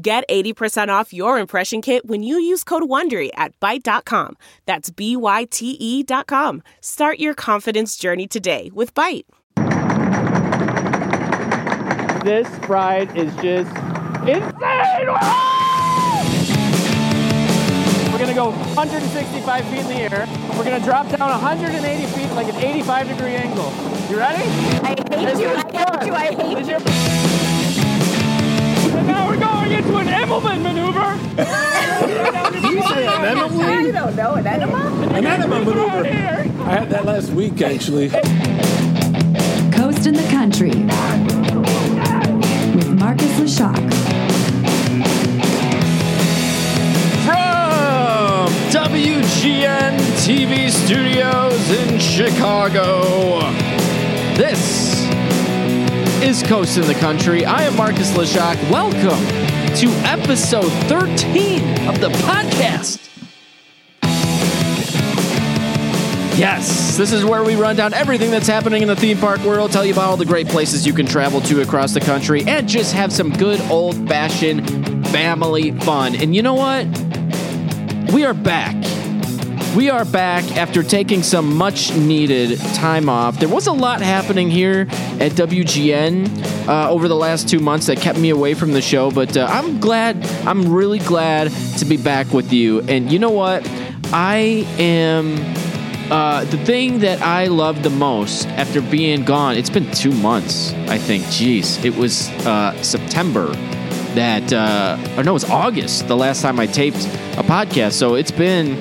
Get 0.00 0.24
80% 0.28 0.88
off 0.90 1.12
your 1.12 1.40
impression 1.40 1.82
kit 1.82 2.06
when 2.06 2.22
you 2.22 2.38
use 2.38 2.62
code 2.62 2.84
WONDERY 2.84 3.30
at 3.34 3.58
Byte.com. 3.58 4.36
That's 4.64 4.90
B-Y-T-E 4.90 6.04
dot 6.04 6.28
com. 6.28 6.62
Start 6.80 7.18
your 7.18 7.34
confidence 7.34 7.96
journey 7.96 8.28
today 8.28 8.70
with 8.72 8.94
Byte. 8.94 9.24
This 12.24 12.46
ride 12.68 13.16
is 13.16 13.34
just 13.36 13.74
insane! 14.22 15.08
We're 18.12 18.18
gonna 18.18 18.34
go 18.34 18.50
165 18.50 19.64
feet 19.64 19.78
in 19.80 19.86
the 19.88 19.94
air. 19.94 20.26
We're 20.56 20.64
gonna 20.64 20.84
drop 20.84 21.08
down 21.08 21.28
180 21.28 22.06
feet 22.06 22.30
like 22.34 22.48
an 22.48 22.56
85 22.56 23.08
degree 23.08 23.34
angle. 23.34 23.72
You 24.08 24.16
ready? 24.18 24.42
I 24.82 24.88
hate 24.90 25.10
This 25.10 25.40
you. 25.40 25.48
I 25.48 25.56
hate 25.56 26.06
you. 26.06 26.14
I 26.14 26.26
hate 26.34 26.56
This 26.56 26.68
you. 26.68 27.07
Is- 28.98 29.06
And 29.06 29.06
now 29.06 29.28
we're 29.28 29.38
going 29.38 29.72
into 29.72 29.96
an 29.96 30.06
Immelmann 30.06 30.62
maneuver. 30.62 31.16
You 32.68 32.82
say 32.82 33.06
an 33.06 33.08
I 33.08 33.28
enema? 33.30 33.92
don't 33.92 34.16
know. 34.16 34.34
An 34.34 34.46
enema? 34.46 34.78
An 35.14 35.26
enema 35.26 35.60
maneuver. 35.60 36.04
I 36.64 36.70
had 36.70 36.90
that 36.90 37.04
last 37.04 37.30
week, 37.30 37.60
actually. 37.62 38.08
Coasting 39.70 40.14
the 40.14 40.26
Country 40.30 40.70
with 42.74 42.88
Marcus 42.98 43.32
Leshock. 43.40 43.94
From 47.24 48.52
WGN 48.72 49.96
TV 50.24 50.70
studios 50.70 51.70
in 51.70 51.98
Chicago, 51.98 53.40
this 54.36 54.87
is 56.22 56.42
Coasting 56.42 56.86
the 56.86 56.94
Country. 56.94 57.44
I 57.44 57.62
am 57.62 57.76
Marcus 57.76 58.10
Leshock. 58.12 58.56
Welcome 58.70 59.24
to 59.76 59.88
episode 60.04 60.70
13 60.88 61.88
of 61.88 62.00
the 62.00 62.08
podcast. 62.24 63.08
Yes, 66.36 66.96
this 66.96 67.12
is 67.12 67.24
where 67.24 67.44
we 67.44 67.54
run 67.54 67.76
down 67.76 67.94
everything 67.94 68.32
that's 68.32 68.48
happening 68.48 68.82
in 68.82 68.88
the 68.88 68.96
theme 68.96 69.18
park 69.18 69.40
world, 69.42 69.70
tell 69.70 69.84
you 69.84 69.92
about 69.92 70.10
all 70.10 70.16
the 70.16 70.24
great 70.24 70.48
places 70.48 70.84
you 70.86 70.92
can 70.92 71.06
travel 71.06 71.40
to 71.42 71.62
across 71.62 71.94
the 71.94 72.00
country, 72.00 72.42
and 72.46 72.68
just 72.68 72.94
have 72.94 73.12
some 73.12 73.32
good 73.32 73.60
old 73.70 74.08
fashioned 74.08 75.08
family 75.08 75.70
fun. 75.80 76.16
And 76.16 76.34
you 76.34 76.42
know 76.42 76.54
what? 76.54 76.86
We 78.12 78.24
are 78.24 78.34
back. 78.34 78.74
We 79.76 79.90
are 79.90 80.04
back 80.04 80.56
after 80.56 80.82
taking 80.82 81.22
some 81.22 81.56
much 81.56 81.94
needed 81.94 82.58
time 82.74 83.08
off. 83.08 83.38
There 83.38 83.48
was 83.48 83.66
a 83.66 83.72
lot 83.72 84.00
happening 84.00 84.50
here 84.50 84.82
at 85.20 85.32
WGN 85.32 86.66
uh, 86.66 86.90
over 86.90 87.06
the 87.06 87.14
last 87.14 87.48
two 87.48 87.60
months 87.60 87.86
that 87.86 87.98
kept 87.98 88.18
me 88.18 88.30
away 88.30 88.54
from 88.54 88.72
the 88.72 88.80
show, 88.80 89.10
but 89.10 89.36
uh, 89.36 89.46
I'm 89.48 89.78
glad, 89.78 90.26
I'm 90.46 90.72
really 90.72 90.98
glad 90.98 91.52
to 91.78 91.84
be 91.84 91.96
back 91.96 92.32
with 92.32 92.52
you. 92.52 92.80
And 92.82 93.12
you 93.12 93.18
know 93.18 93.30
what? 93.30 93.68
I 94.12 94.66
am 94.78 95.36
uh, 96.10 96.44
the 96.44 96.58
thing 96.64 97.00
that 97.00 97.20
I 97.20 97.46
love 97.46 97.82
the 97.82 97.90
most 97.90 98.48
after 98.48 98.80
being 98.80 99.24
gone, 99.24 99.54
it's 99.56 99.70
been 99.70 99.90
two 99.92 100.12
months, 100.12 100.72
I 100.88 100.96
think. 100.96 101.24
Jeez, 101.24 101.84
it 101.84 101.94
was 101.94 102.30
uh, 102.46 102.80
September 102.82 103.48
that, 104.14 104.52
uh, 104.52 104.96
or 105.16 105.22
no, 105.22 105.32
it 105.32 105.34
was 105.34 105.44
August 105.44 106.08
the 106.08 106.16
last 106.16 106.40
time 106.40 106.58
I 106.58 106.66
taped 106.66 107.04
a 107.36 107.42
podcast. 107.42 107.92
So 107.92 108.14
it's 108.14 108.30
been, 108.30 108.76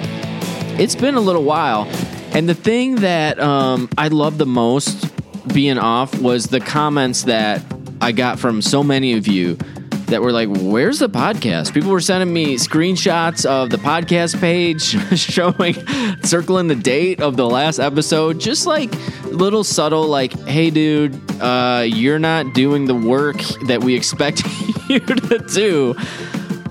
it's 0.80 0.96
been 0.96 1.16
a 1.16 1.22
little 1.22 1.44
while. 1.44 1.86
And 2.34 2.48
the 2.48 2.54
thing 2.54 2.96
that 2.98 3.40
um, 3.40 3.90
I 3.98 4.10
love 4.10 4.38
the 4.38 4.46
most 4.46 5.12
being 5.54 5.78
off 5.78 6.20
was 6.22 6.46
the 6.46 6.60
comments 6.60 7.24
that 7.24 7.64
I 8.02 8.12
got 8.12 8.38
from 8.38 8.62
so 8.62 8.84
many 8.84 9.14
of 9.14 9.28
you 9.28 9.58
that 10.08 10.22
were 10.22 10.32
like, 10.32 10.50
"Where's 10.50 11.00
the 11.00 11.10
podcast?" 11.10 11.74
People 11.74 11.92
were 11.92 12.02
sending 12.02 12.32
me 12.32 12.56
screenshots 12.56 13.46
of 13.46 13.70
the 13.70 13.78
podcast 13.78 14.40
page 14.40 14.84
showing, 15.20 15.74
circling 16.24 16.68
the 16.68 16.76
date 16.76 17.22
of 17.22 17.38
the 17.38 17.48
last 17.48 17.80
episode, 17.80 18.40
just 18.40 18.68
like 18.68 18.94
little 19.26 19.64
subtle, 19.64 20.08
like, 20.08 20.38
"Hey, 20.48 20.70
dude, 20.70 21.20
uh, 21.42 21.86
you're 21.88 22.20
not 22.20 22.54
doing 22.54 22.86
the 22.86 22.96
work 22.96 23.38
that 23.68 23.84
we 23.84 23.96
expect 23.96 24.44
you 24.90 25.00
to 25.00 25.40
do." 25.40 25.96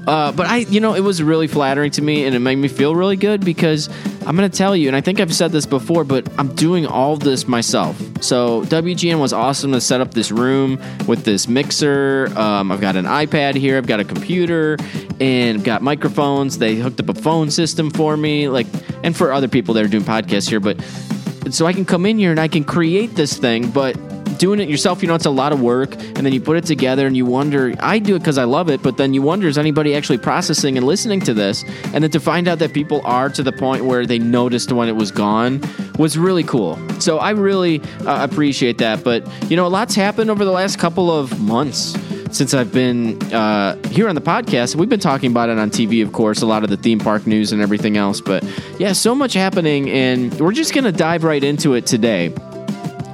Uh, 0.06 0.30
but 0.32 0.46
I, 0.46 0.58
you 0.58 0.80
know, 0.80 0.94
it 0.94 1.00
was 1.00 1.22
really 1.22 1.48
flattering 1.48 1.90
to 1.92 2.02
me, 2.02 2.24
and 2.24 2.34
it 2.34 2.38
made 2.38 2.56
me 2.56 2.68
feel 2.68 2.94
really 2.94 3.16
good 3.16 3.44
because 3.44 3.88
I'm 4.24 4.36
going 4.36 4.48
to 4.48 4.56
tell 4.56 4.76
you, 4.76 4.88
and 4.88 4.96
I 4.96 5.00
think 5.00 5.20
I've 5.20 5.34
said 5.34 5.50
this 5.50 5.66
before, 5.66 6.04
but 6.04 6.28
I'm 6.38 6.54
doing 6.54 6.86
all 6.86 7.16
this 7.16 7.48
myself. 7.48 8.00
So 8.20 8.62
WGN 8.62 9.18
was 9.18 9.32
awesome 9.32 9.72
to 9.72 9.80
set 9.80 10.00
up 10.00 10.14
this 10.14 10.30
room 10.30 10.80
with 11.08 11.24
this 11.24 11.48
mixer. 11.48 12.32
Um, 12.36 12.70
I've 12.70 12.80
got 12.80 12.96
an 12.96 13.04
iPad 13.04 13.56
here, 13.56 13.76
I've 13.78 13.86
got 13.86 13.98
a 13.98 14.04
computer, 14.04 14.76
and 15.20 15.64
got 15.64 15.82
microphones. 15.82 16.58
They 16.58 16.76
hooked 16.76 17.00
up 17.00 17.08
a 17.08 17.14
phone 17.14 17.50
system 17.50 17.90
for 17.90 18.16
me, 18.16 18.48
like, 18.48 18.66
and 19.02 19.16
for 19.16 19.32
other 19.32 19.48
people 19.48 19.74
that 19.74 19.84
are 19.84 19.88
doing 19.88 20.04
podcasts 20.04 20.48
here. 20.48 20.60
But 20.60 20.80
so 21.50 21.66
I 21.66 21.72
can 21.72 21.84
come 21.84 22.06
in 22.06 22.18
here 22.18 22.30
and 22.30 22.40
I 22.40 22.48
can 22.48 22.64
create 22.64 23.14
this 23.14 23.38
thing, 23.38 23.70
but 23.70 23.96
doing 24.38 24.60
it 24.60 24.68
yourself, 24.68 25.02
you 25.02 25.08
know, 25.08 25.14
it's 25.14 25.26
a 25.26 25.30
lot 25.30 25.52
of 25.52 25.60
work. 25.60 25.94
And 25.94 26.18
then 26.18 26.32
you 26.32 26.40
put 26.40 26.56
it 26.56 26.64
together 26.64 27.06
and 27.06 27.16
you 27.16 27.26
wonder, 27.26 27.74
I 27.80 27.98
do 27.98 28.16
it 28.16 28.20
because 28.20 28.38
I 28.38 28.44
love 28.44 28.70
it, 28.70 28.82
but 28.82 28.96
then 28.96 29.14
you 29.14 29.22
wonder, 29.22 29.48
is 29.48 29.58
anybody 29.58 29.94
actually 29.94 30.18
processing 30.18 30.76
and 30.76 30.86
listening 30.86 31.20
to 31.20 31.34
this? 31.34 31.64
And 31.92 32.02
then 32.02 32.10
to 32.10 32.20
find 32.20 32.48
out 32.48 32.58
that 32.58 32.72
people 32.72 33.00
are 33.04 33.28
to 33.30 33.42
the 33.42 33.52
point 33.52 33.84
where 33.84 34.06
they 34.06 34.18
noticed 34.18 34.72
when 34.72 34.88
it 34.88 34.96
was 34.96 35.10
gone 35.10 35.60
was 35.98 36.18
really 36.18 36.44
cool. 36.44 36.78
So 37.00 37.18
I 37.18 37.30
really 37.30 37.80
uh, 38.04 38.26
appreciate 38.28 38.78
that. 38.78 39.04
But, 39.04 39.26
you 39.50 39.56
know, 39.56 39.66
a 39.66 39.68
lot's 39.68 39.94
happened 39.94 40.30
over 40.30 40.44
the 40.44 40.50
last 40.50 40.78
couple 40.78 41.10
of 41.10 41.40
months 41.40 41.96
since 42.36 42.54
I've 42.54 42.72
been 42.72 43.22
uh, 43.32 43.76
here 43.88 44.08
on 44.08 44.14
the 44.14 44.20
podcast. 44.20 44.76
We've 44.76 44.88
been 44.88 45.00
talking 45.00 45.30
about 45.30 45.48
it 45.48 45.58
on 45.58 45.70
TV, 45.70 46.02
of 46.02 46.12
course, 46.12 46.42
a 46.42 46.46
lot 46.46 46.64
of 46.64 46.70
the 46.70 46.76
theme 46.76 46.98
park 46.98 47.26
news 47.26 47.52
and 47.52 47.62
everything 47.62 47.96
else. 47.96 48.20
But 48.20 48.44
yeah, 48.78 48.92
so 48.92 49.14
much 49.14 49.32
happening, 49.32 49.88
and 49.90 50.38
we're 50.38 50.52
just 50.52 50.74
going 50.74 50.84
to 50.84 50.92
dive 50.92 51.24
right 51.24 51.42
into 51.42 51.74
it 51.74 51.86
today 51.86 52.34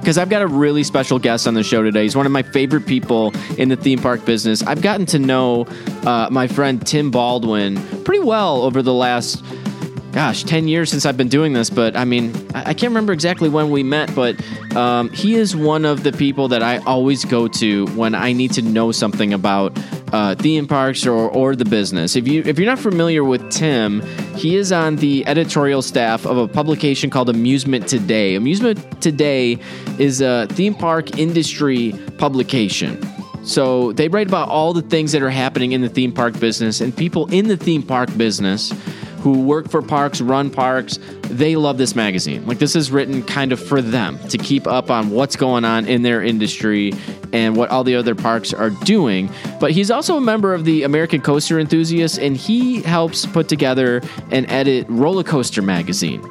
because 0.03 0.17
I've 0.17 0.29
got 0.29 0.41
a 0.41 0.47
really 0.47 0.83
special 0.83 1.17
guest 1.17 1.47
on 1.47 1.53
the 1.53 1.63
show 1.63 1.81
today. 1.81 2.03
He's 2.03 2.13
one 2.13 2.25
of 2.25 2.31
my 2.33 2.43
favorite 2.43 2.85
people 2.85 3.31
in 3.57 3.69
the 3.69 3.77
theme 3.77 3.99
park 3.99 4.25
business. 4.25 4.61
I've 4.61 4.81
gotten 4.81 5.05
to 5.07 5.17
know 5.17 5.65
uh, 6.05 6.27
my 6.29 6.47
friend 6.47 6.85
Tim 6.85 7.09
Baldwin 7.09 7.77
pretty 8.03 8.21
well 8.21 8.63
over 8.63 8.81
the 8.81 8.93
last, 8.93 9.41
gosh, 10.13 10.43
10 10.43 10.67
years 10.67 10.91
since 10.91 11.05
I've 11.05 11.17
been 11.17 11.27
doing 11.27 11.53
this. 11.53 11.69
But 11.69 11.95
I 11.95 12.05
mean, 12.05 12.33
I, 12.53 12.69
I 12.69 12.73
can't 12.73 12.91
remember 12.91 13.13
exactly 13.13 13.49
when 13.49 13.71
we 13.71 13.83
met, 13.83 14.13
but 14.15 14.39
um, 14.75 15.09
he 15.09 15.35
is 15.35 15.55
one 15.55 15.85
of 15.85 16.03
the 16.03 16.11
people 16.11 16.47
that 16.49 16.61
I 16.61 16.77
always 16.79 17.25
go 17.25 17.47
to 17.47 17.87
when 17.87 18.15
I 18.15 18.31
need 18.31 18.51
to 18.53 18.61
know 18.61 18.91
something 18.91 19.33
about 19.33 19.77
uh, 20.13 20.35
theme 20.35 20.67
parks 20.67 21.07
or, 21.07 21.29
or 21.29 21.55
the 21.55 21.65
business. 21.65 22.15
If 22.15 22.27
you 22.27 22.43
if 22.45 22.59
you're 22.59 22.69
not 22.69 22.77
familiar 22.77 23.23
with 23.23 23.49
Tim, 23.49 24.01
he 24.35 24.55
is 24.55 24.71
on 24.71 24.97
the 24.97 25.25
editorial 25.25 25.81
staff 25.81 26.25
of 26.27 26.37
a 26.37 26.47
publication 26.47 27.09
called 27.09 27.29
Amusement 27.29 27.87
Today. 27.87 28.35
Amusement 28.35 29.01
Today 29.01 29.57
is 29.97 30.21
a 30.21 30.47
theme 30.51 30.75
park 30.75 31.17
industry 31.17 31.93
publication. 32.19 33.01
So 33.43 33.91
they 33.91 34.07
write 34.07 34.27
about 34.27 34.47
all 34.47 34.71
the 34.71 34.83
things 34.83 35.11
that 35.11 35.21
are 35.21 35.29
happening 35.29 35.73
in 35.73 35.81
the 35.81 35.89
theme 35.89 36.13
park 36.13 36.39
business 36.39 36.79
and 36.79 36.95
people 36.95 37.25
in 37.33 37.47
the 37.47 37.57
theme 37.57 37.83
park 37.83 38.15
business 38.15 38.71
who 39.23 39.41
work 39.41 39.69
for 39.69 39.81
parks, 39.81 40.19
run 40.19 40.49
parks, 40.49 40.99
they 41.29 41.55
love 41.55 41.77
this 41.77 41.95
magazine. 41.95 42.45
Like 42.45 42.59
this 42.59 42.75
is 42.75 42.91
written 42.91 43.23
kind 43.23 43.53
of 43.53 43.59
for 43.59 43.81
them 43.81 44.19
to 44.27 44.37
keep 44.37 44.67
up 44.67 44.91
on 44.91 45.11
what's 45.11 45.37
going 45.37 45.63
on 45.63 45.87
in 45.87 46.01
their 46.01 46.21
industry 46.21 46.91
and 47.31 47.55
what 47.55 47.69
all 47.69 47.85
the 47.85 47.95
other 47.95 48.15
parks 48.15 48.53
are 48.53 48.69
doing. 48.69 49.31
But 49.61 49.71
he's 49.71 49.89
also 49.89 50.17
a 50.17 50.21
member 50.21 50.53
of 50.53 50.65
the 50.65 50.83
American 50.83 51.21
Coaster 51.21 51.57
Enthusiasts 51.57 52.17
and 52.17 52.35
he 52.35 52.81
helps 52.81 53.25
put 53.25 53.47
together 53.47 54.01
and 54.29 54.45
edit 54.51 54.85
Roller 54.89 55.23
Coaster 55.23 55.61
magazine. 55.61 56.21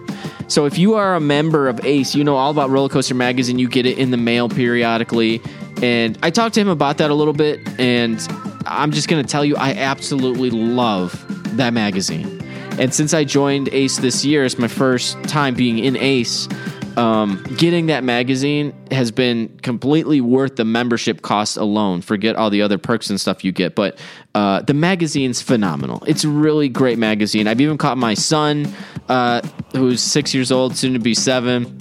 So 0.49 0.67
if 0.67 0.77
you 0.77 0.93
are 0.93 1.15
a 1.15 1.21
member 1.21 1.69
of 1.69 1.83
ACE, 1.87 2.15
you 2.15 2.25
know 2.25 2.37
all 2.37 2.51
about 2.51 2.69
Roller 2.69 2.91
Coaster 2.91 3.15
Magazine. 3.15 3.59
You 3.59 3.71
get 3.71 3.87
it 3.87 3.97
in 3.97 4.11
the 4.11 4.19
mail 4.19 4.51
periodically. 4.51 5.41
And 5.81 6.19
I 6.23 6.29
talked 6.29 6.57
to 6.57 6.61
him 6.61 6.69
about 6.69 6.99
that 6.99 7.11
a 7.11 7.15
little 7.15 7.33
bit. 7.33 7.67
And 7.81 8.21
I'm 8.67 8.93
just 8.93 9.09
going 9.09 9.25
to 9.25 9.29
tell 9.29 9.47
you, 9.47 9.57
I 9.57 9.73
absolutely 9.73 10.51
love 10.51 11.25
that 11.57 11.73
magazine. 11.73 12.42
And 12.83 12.93
since 12.93 13.15
I 13.15 13.23
joined 13.23 13.69
ACE 13.69 13.99
this 13.99 14.25
year, 14.25 14.45
it's 14.45 14.59
my 14.59 14.67
first 14.67 15.17
time 15.29 15.55
being 15.55 15.79
in 15.79 15.97
ACE. 15.97 16.49
um, 16.97 17.43
getting 17.57 17.87
that 17.87 18.05
magazine 18.05 18.75
has 18.91 19.11
been 19.11 19.49
completely 19.63 20.21
worth 20.21 20.57
the 20.57 20.65
membership 20.65 21.23
cost 21.23 21.57
alone. 21.57 22.03
Forget 22.03 22.37
all 22.37 22.51
the 22.51 22.63
other 22.63 22.79
perks 22.79 23.11
and 23.11 23.21
stuff 23.21 23.45
you 23.45 23.53
get, 23.53 23.75
but 23.75 23.99
uh, 24.35 24.63
the 24.63 24.75
magazine's 24.75 25.41
phenomenal. 25.41 26.03
It's 26.07 26.25
a 26.25 26.29
really 26.29 26.69
great 26.69 26.99
magazine. 26.99 27.47
I've 27.47 27.61
even 27.61 27.79
caught 27.79 27.99
my 27.99 28.15
son, 28.15 28.73
uh, 29.09 29.41
who's 29.73 30.03
six 30.03 30.35
years 30.35 30.53
old, 30.53 30.77
soon 30.77 30.93
to 30.93 30.99
be 30.99 31.15
seven. 31.15 31.79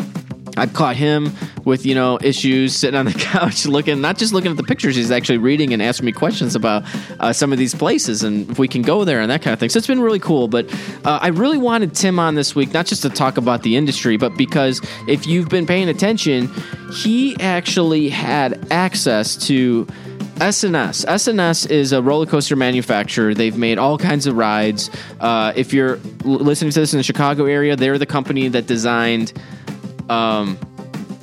I've 0.57 0.73
caught 0.73 0.95
him 0.95 1.31
with 1.65 1.85
you 1.85 1.95
know 1.95 2.17
issues 2.21 2.75
sitting 2.75 2.97
on 2.97 3.05
the 3.05 3.13
couch 3.31 3.65
looking 3.65 4.01
not 4.01 4.17
just 4.17 4.33
looking 4.33 4.51
at 4.51 4.57
the 4.57 4.63
pictures 4.63 4.95
he's 4.95 5.11
actually 5.11 5.37
reading 5.37 5.73
and 5.73 5.81
asking 5.81 6.05
me 6.05 6.11
questions 6.11 6.55
about 6.55 6.83
uh, 7.19 7.31
some 7.31 7.51
of 7.51 7.59
these 7.59 7.75
places 7.75 8.23
and 8.23 8.49
if 8.49 8.59
we 8.59 8.67
can 8.67 8.81
go 8.81 9.05
there 9.05 9.21
and 9.21 9.29
that 9.29 9.41
kind 9.41 9.53
of 9.53 9.59
thing 9.59 9.69
so 9.69 9.77
it's 9.77 9.87
been 9.87 10.01
really 10.01 10.19
cool 10.19 10.47
but 10.47 10.71
uh, 11.05 11.19
I 11.21 11.27
really 11.27 11.57
wanted 11.57 11.93
Tim 11.93 12.19
on 12.19 12.35
this 12.35 12.55
week 12.55 12.73
not 12.73 12.85
just 12.85 13.01
to 13.03 13.09
talk 13.09 13.37
about 13.37 13.63
the 13.63 13.75
industry 13.75 14.17
but 14.17 14.35
because 14.37 14.81
if 15.07 15.27
you've 15.27 15.49
been 15.49 15.65
paying 15.65 15.89
attention 15.89 16.49
he 16.93 17.39
actually 17.39 18.09
had 18.09 18.71
access 18.71 19.35
to 19.47 19.87
S&S. 20.41 21.05
S&S 21.05 21.65
is 21.67 21.91
a 21.91 22.01
roller 22.01 22.25
coaster 22.25 22.55
manufacturer. 22.55 23.35
They've 23.35 23.55
made 23.55 23.77
all 23.77 23.99
kinds 23.99 24.25
of 24.25 24.35
rides. 24.35 24.89
Uh, 25.19 25.53
if 25.55 25.71
you're 25.71 25.97
listening 26.23 26.71
to 26.71 26.79
this 26.79 26.93
in 26.93 26.97
the 26.97 27.03
Chicago 27.03 27.45
area, 27.45 27.75
they're 27.75 27.99
the 27.99 28.07
company 28.07 28.47
that 28.47 28.65
designed 28.65 29.33
um, 30.09 30.57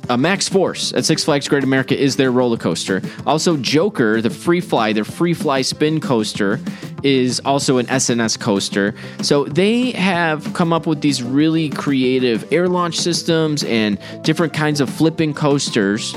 uh, 0.09 0.17
Maxx 0.17 0.49
Force 0.49 0.91
at 0.93 1.05
Six 1.05 1.23
Flags 1.23 1.47
Great 1.47 1.63
America 1.63 1.97
is 1.97 2.15
their 2.15 2.31
roller 2.31 2.57
coaster. 2.57 3.01
Also, 3.27 3.57
Joker, 3.57 4.21
the 4.21 4.29
Free 4.29 4.59
Fly, 4.59 4.91
their 4.91 5.03
Free 5.03 5.33
Fly 5.33 5.61
spin 5.61 6.01
coaster, 6.01 6.59
is 7.03 7.39
also 7.41 7.77
an 7.77 7.87
S&S 7.89 8.35
coaster. 8.35 8.95
So 9.21 9.45
they 9.45 9.91
have 9.91 10.53
come 10.53 10.73
up 10.73 10.87
with 10.87 11.01
these 11.01 11.21
really 11.21 11.69
creative 11.69 12.51
air 12.51 12.67
launch 12.67 12.97
systems 12.97 13.63
and 13.63 13.99
different 14.23 14.53
kinds 14.53 14.81
of 14.81 14.89
flipping 14.89 15.33
coasters. 15.33 16.15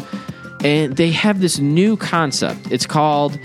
And 0.64 0.97
they 0.97 1.11
have 1.11 1.41
this 1.41 1.59
new 1.59 1.97
concept. 1.97 2.70
It's 2.70 2.87
called 2.87 3.38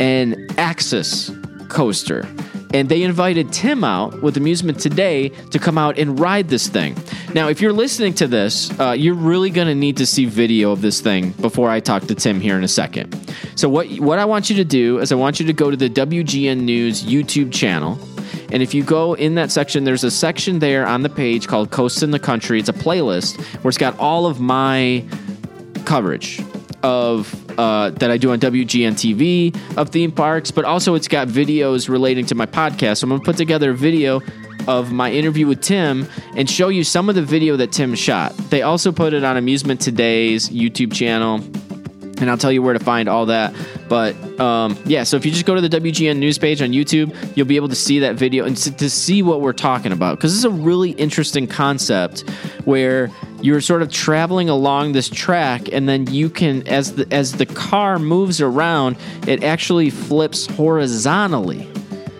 an 0.00 0.48
Axis 0.58 1.30
coaster. 1.68 2.26
And 2.72 2.88
they 2.88 3.02
invited 3.02 3.52
Tim 3.52 3.84
out 3.84 4.22
with 4.22 4.36
Amusement 4.36 4.80
Today 4.80 5.28
to 5.50 5.58
come 5.58 5.76
out 5.76 5.98
and 5.98 6.18
ride 6.18 6.48
this 6.48 6.68
thing. 6.68 6.96
Now, 7.34 7.48
if 7.48 7.60
you're 7.60 7.72
listening 7.72 8.14
to 8.14 8.26
this, 8.26 8.70
uh, 8.80 8.92
you're 8.92 9.14
really 9.14 9.50
going 9.50 9.68
to 9.68 9.74
need 9.74 9.98
to 9.98 10.06
see 10.06 10.24
video 10.24 10.72
of 10.72 10.80
this 10.80 11.00
thing 11.00 11.32
before 11.32 11.68
I 11.68 11.80
talk 11.80 12.04
to 12.04 12.14
Tim 12.14 12.40
here 12.40 12.56
in 12.56 12.64
a 12.64 12.68
second. 12.68 13.14
So, 13.56 13.68
what, 13.68 13.88
what 13.98 14.18
I 14.18 14.24
want 14.24 14.48
you 14.48 14.56
to 14.56 14.64
do 14.64 14.98
is 15.00 15.12
I 15.12 15.16
want 15.16 15.38
you 15.38 15.46
to 15.46 15.52
go 15.52 15.70
to 15.70 15.76
the 15.76 15.90
WGN 15.90 16.60
News 16.62 17.04
YouTube 17.04 17.52
channel. 17.52 17.98
And 18.50 18.62
if 18.62 18.74
you 18.74 18.82
go 18.82 19.14
in 19.14 19.34
that 19.36 19.50
section, 19.50 19.84
there's 19.84 20.04
a 20.04 20.10
section 20.10 20.58
there 20.58 20.86
on 20.86 21.02
the 21.02 21.08
page 21.08 21.48
called 21.48 21.70
Coasting 21.70 22.10
the 22.10 22.18
Country. 22.18 22.60
It's 22.60 22.68
a 22.68 22.74
playlist 22.74 23.40
where 23.62 23.70
it's 23.70 23.78
got 23.78 23.98
all 23.98 24.26
of 24.26 24.40
my 24.40 25.04
coverage 25.84 26.40
of 26.82 27.58
uh, 27.58 27.90
that 27.90 28.10
I 28.10 28.16
do 28.16 28.32
on 28.32 28.40
WGN 28.40 28.92
TV 28.92 29.56
of 29.76 29.90
theme 29.90 30.12
parks, 30.12 30.50
but 30.50 30.64
also 30.64 30.94
it's 30.94 31.08
got 31.08 31.28
videos 31.28 31.88
relating 31.88 32.26
to 32.26 32.34
my 32.34 32.46
podcast. 32.46 32.98
So 32.98 33.04
I'm 33.04 33.10
gonna 33.10 33.22
put 33.22 33.36
together 33.36 33.70
a 33.70 33.74
video 33.74 34.20
of 34.68 34.92
my 34.92 35.10
interview 35.10 35.46
with 35.46 35.60
Tim 35.60 36.06
and 36.36 36.48
show 36.48 36.68
you 36.68 36.84
some 36.84 37.08
of 37.08 37.14
the 37.14 37.22
video 37.22 37.56
that 37.56 37.72
Tim 37.72 37.94
shot. 37.94 38.36
They 38.50 38.62
also 38.62 38.92
put 38.92 39.12
it 39.12 39.24
on 39.24 39.36
Amusement 39.36 39.80
Today's 39.80 40.48
YouTube 40.48 40.92
channel, 40.92 41.36
and 42.20 42.30
I'll 42.30 42.38
tell 42.38 42.52
you 42.52 42.62
where 42.62 42.74
to 42.74 42.84
find 42.84 43.08
all 43.08 43.26
that. 43.26 43.54
But 43.88 44.14
um, 44.40 44.78
yeah, 44.86 45.02
so 45.02 45.16
if 45.16 45.26
you 45.26 45.32
just 45.32 45.44
go 45.44 45.54
to 45.54 45.60
the 45.60 45.68
WGN 45.68 46.16
news 46.16 46.38
page 46.38 46.62
on 46.62 46.70
YouTube, 46.70 47.14
you'll 47.36 47.46
be 47.46 47.56
able 47.56 47.68
to 47.68 47.74
see 47.74 47.98
that 48.00 48.16
video 48.16 48.44
and 48.44 48.56
to 48.56 48.88
see 48.88 49.22
what 49.22 49.40
we're 49.40 49.52
talking 49.52 49.92
about. 49.92 50.16
Because 50.16 50.34
is 50.34 50.44
a 50.44 50.50
really 50.50 50.90
interesting 50.92 51.46
concept 51.46 52.28
where 52.64 53.10
you're 53.42 53.60
sort 53.60 53.82
of 53.82 53.90
traveling 53.90 54.48
along 54.48 54.92
this 54.92 55.08
track, 55.08 55.68
and 55.72 55.88
then 55.88 56.06
you 56.06 56.30
can, 56.30 56.66
as 56.68 56.94
the 56.94 57.06
as 57.12 57.32
the 57.32 57.46
car 57.46 57.98
moves 57.98 58.40
around, 58.40 58.96
it 59.26 59.42
actually 59.42 59.90
flips 59.90 60.46
horizontally. 60.46 61.68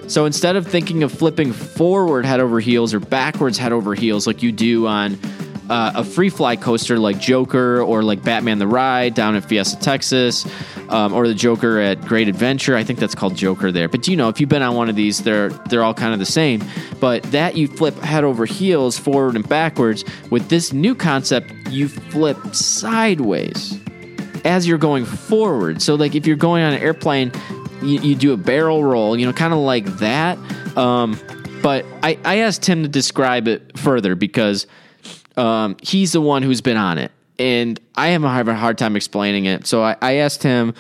So 0.09 0.27
instead 0.27 0.57
of 0.57 0.67
thinking 0.67 1.03
of 1.03 1.13
flipping 1.13 1.53
forward 1.53 2.27
head 2.27 2.41
over 2.41 2.61
heels 2.61 2.93
or 2.93 3.01
backwards 3.01 3.57
head 3.57 3.73
over 3.73 3.95
heels 3.95 4.27
like 4.27 4.43
you 4.43 4.53
do 4.53 4.87
on 4.87 5.19
uh, 5.71 5.93
a 5.95 6.05
free 6.05 6.29
fly 6.29 6.57
coaster 6.57 6.99
like 6.99 7.19
Joker 7.19 7.81
or 7.81 8.03
like 8.03 8.23
Batman 8.23 8.59
the 8.59 8.67
Ride 8.67 9.15
down 9.15 9.37
at 9.37 9.45
Fiesta, 9.45 9.79
Texas, 9.81 10.47
um, 10.93 11.13
or 11.13 11.27
the 11.27 11.35
Joker 11.35 11.81
at 11.81 12.01
Great 12.03 12.29
Adventure. 12.29 12.77
I 12.77 12.85
think 12.85 12.99
that's 12.99 13.15
called 13.15 13.35
Joker 13.35 13.73
there. 13.73 13.89
But 13.89 14.07
you 14.07 14.17
know, 14.17 14.29
if 14.29 14.41
you've 14.41 14.49
been 14.49 14.63
on 14.63 14.77
one 14.77 14.89
of 14.89 14.97
these, 14.97 15.23
they're 15.23 15.49
they're 15.49 15.83
all 15.83 15.95
kind 15.95 16.13
of 16.13 16.19
the 16.19 16.27
same. 16.27 16.63
But 17.01 17.23
that 17.25 17.57
you 17.57 17.67
flip 17.67 17.97
head 17.97 18.25
over 18.25 18.45
heels, 18.45 18.99
forward 18.99 19.35
and 19.35 19.49
backwards. 19.49 20.05
With 20.31 20.49
this 20.49 20.73
new 20.73 20.95
concept, 20.95 21.53
you 21.69 21.89
flip 21.89 22.55
sideways 22.55 23.81
as 24.45 24.67
you're 24.67 24.79
going 24.79 25.05
forward. 25.05 25.83
So 25.83 25.95
like 25.95 26.15
if 26.15 26.27
you're 26.27 26.37
going 26.37 26.63
on 26.63 26.73
an 26.73 26.81
airplane, 26.81 27.33
you, 27.83 28.01
you 28.01 28.15
do 28.15 28.33
a 28.33 28.37
barrel 28.37 28.85
roll, 28.85 29.17
you 29.17 29.27
know, 29.27 29.33
kind 29.33 29.53
of 29.53 29.61
like 29.61 29.87
that. 29.99 30.39
Um, 30.77 31.19
but 31.63 31.85
I, 32.03 32.19
I 32.25 32.39
asked 32.39 32.67
him 32.67 32.83
to 32.83 32.89
describe 32.89 33.47
it 33.47 33.79
further 33.79 34.15
because 34.15 34.67
um, 35.37 35.77
he's 35.81 36.13
the 36.13 36.21
one 36.21 36.43
who's 36.43 36.61
been 36.61 36.77
on 36.77 36.99
it, 36.99 37.13
and 37.39 37.81
I 37.95 38.09
having 38.09 38.29
a 38.29 38.55
hard 38.55 38.79
time 38.79 38.97
explaining 38.97 39.47
it. 39.47 39.67
So 39.67 39.83
I, 39.83 39.97
I 40.01 40.15
asked 40.15 40.43
him. 40.43 40.75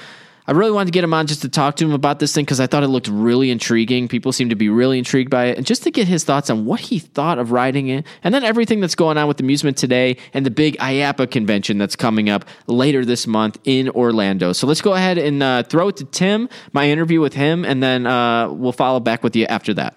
I 0.44 0.50
really 0.52 0.72
wanted 0.72 0.86
to 0.86 0.90
get 0.90 1.04
him 1.04 1.14
on 1.14 1.28
just 1.28 1.42
to 1.42 1.48
talk 1.48 1.76
to 1.76 1.84
him 1.84 1.92
about 1.92 2.18
this 2.18 2.34
thing 2.34 2.44
because 2.44 2.58
I 2.58 2.66
thought 2.66 2.82
it 2.82 2.88
looked 2.88 3.06
really 3.06 3.52
intriguing. 3.52 4.08
People 4.08 4.32
seem 4.32 4.48
to 4.48 4.56
be 4.56 4.68
really 4.68 4.98
intrigued 4.98 5.30
by 5.30 5.46
it, 5.46 5.56
and 5.56 5.64
just 5.64 5.84
to 5.84 5.90
get 5.92 6.08
his 6.08 6.24
thoughts 6.24 6.50
on 6.50 6.64
what 6.64 6.80
he 6.80 6.98
thought 6.98 7.38
of 7.38 7.52
riding 7.52 7.86
it, 7.86 8.04
and 8.24 8.34
then 8.34 8.42
everything 8.42 8.80
that's 8.80 8.96
going 8.96 9.16
on 9.18 9.28
with 9.28 9.38
amusement 9.38 9.76
today 9.76 10.16
and 10.34 10.44
the 10.44 10.50
big 10.50 10.76
IAAPA 10.78 11.30
convention 11.30 11.78
that's 11.78 11.94
coming 11.94 12.28
up 12.28 12.44
later 12.66 13.04
this 13.04 13.24
month 13.24 13.56
in 13.62 13.88
Orlando. 13.90 14.52
So 14.52 14.66
let's 14.66 14.82
go 14.82 14.94
ahead 14.94 15.16
and 15.16 15.44
uh, 15.44 15.62
throw 15.62 15.88
it 15.88 15.96
to 15.98 16.04
Tim, 16.06 16.48
my 16.72 16.90
interview 16.90 17.20
with 17.20 17.34
him, 17.34 17.64
and 17.64 17.80
then 17.80 18.04
uh, 18.08 18.50
we'll 18.50 18.72
follow 18.72 18.98
back 18.98 19.22
with 19.22 19.36
you 19.36 19.46
after 19.46 19.72
that. 19.74 19.96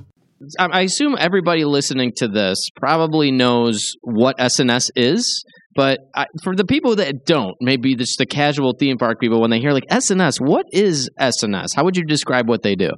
I 0.59 0.81
assume 0.81 1.15
everybody 1.19 1.65
listening 1.65 2.13
to 2.17 2.27
this 2.27 2.69
probably 2.75 3.31
knows 3.31 3.93
what 4.01 4.35
S&S 4.39 4.89
is, 4.95 5.45
but 5.75 5.99
I, 6.15 6.25
for 6.43 6.55
the 6.55 6.65
people 6.65 6.95
that 6.97 7.25
don't, 7.25 7.55
maybe 7.61 7.95
just 7.95 8.17
the 8.17 8.25
casual 8.25 8.73
theme 8.77 8.97
park 8.97 9.19
people, 9.19 9.39
when 9.39 9.51
they 9.51 9.59
hear 9.59 9.71
like 9.71 9.85
S&S, 9.89 10.37
what 10.37 10.65
is 10.71 11.09
S&S? 11.19 11.73
How 11.75 11.83
would 11.83 11.95
you 11.95 12.05
describe 12.05 12.49
what 12.49 12.63
they 12.63 12.75
do? 12.75 12.91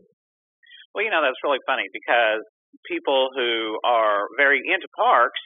Well, 0.95 1.03
you 1.03 1.11
know, 1.11 1.21
that's 1.21 1.41
really 1.43 1.61
funny 1.67 1.83
because 1.91 2.41
people 2.89 3.29
who 3.35 3.79
are 3.83 4.27
very 4.37 4.61
into 4.63 4.87
parks 4.97 5.39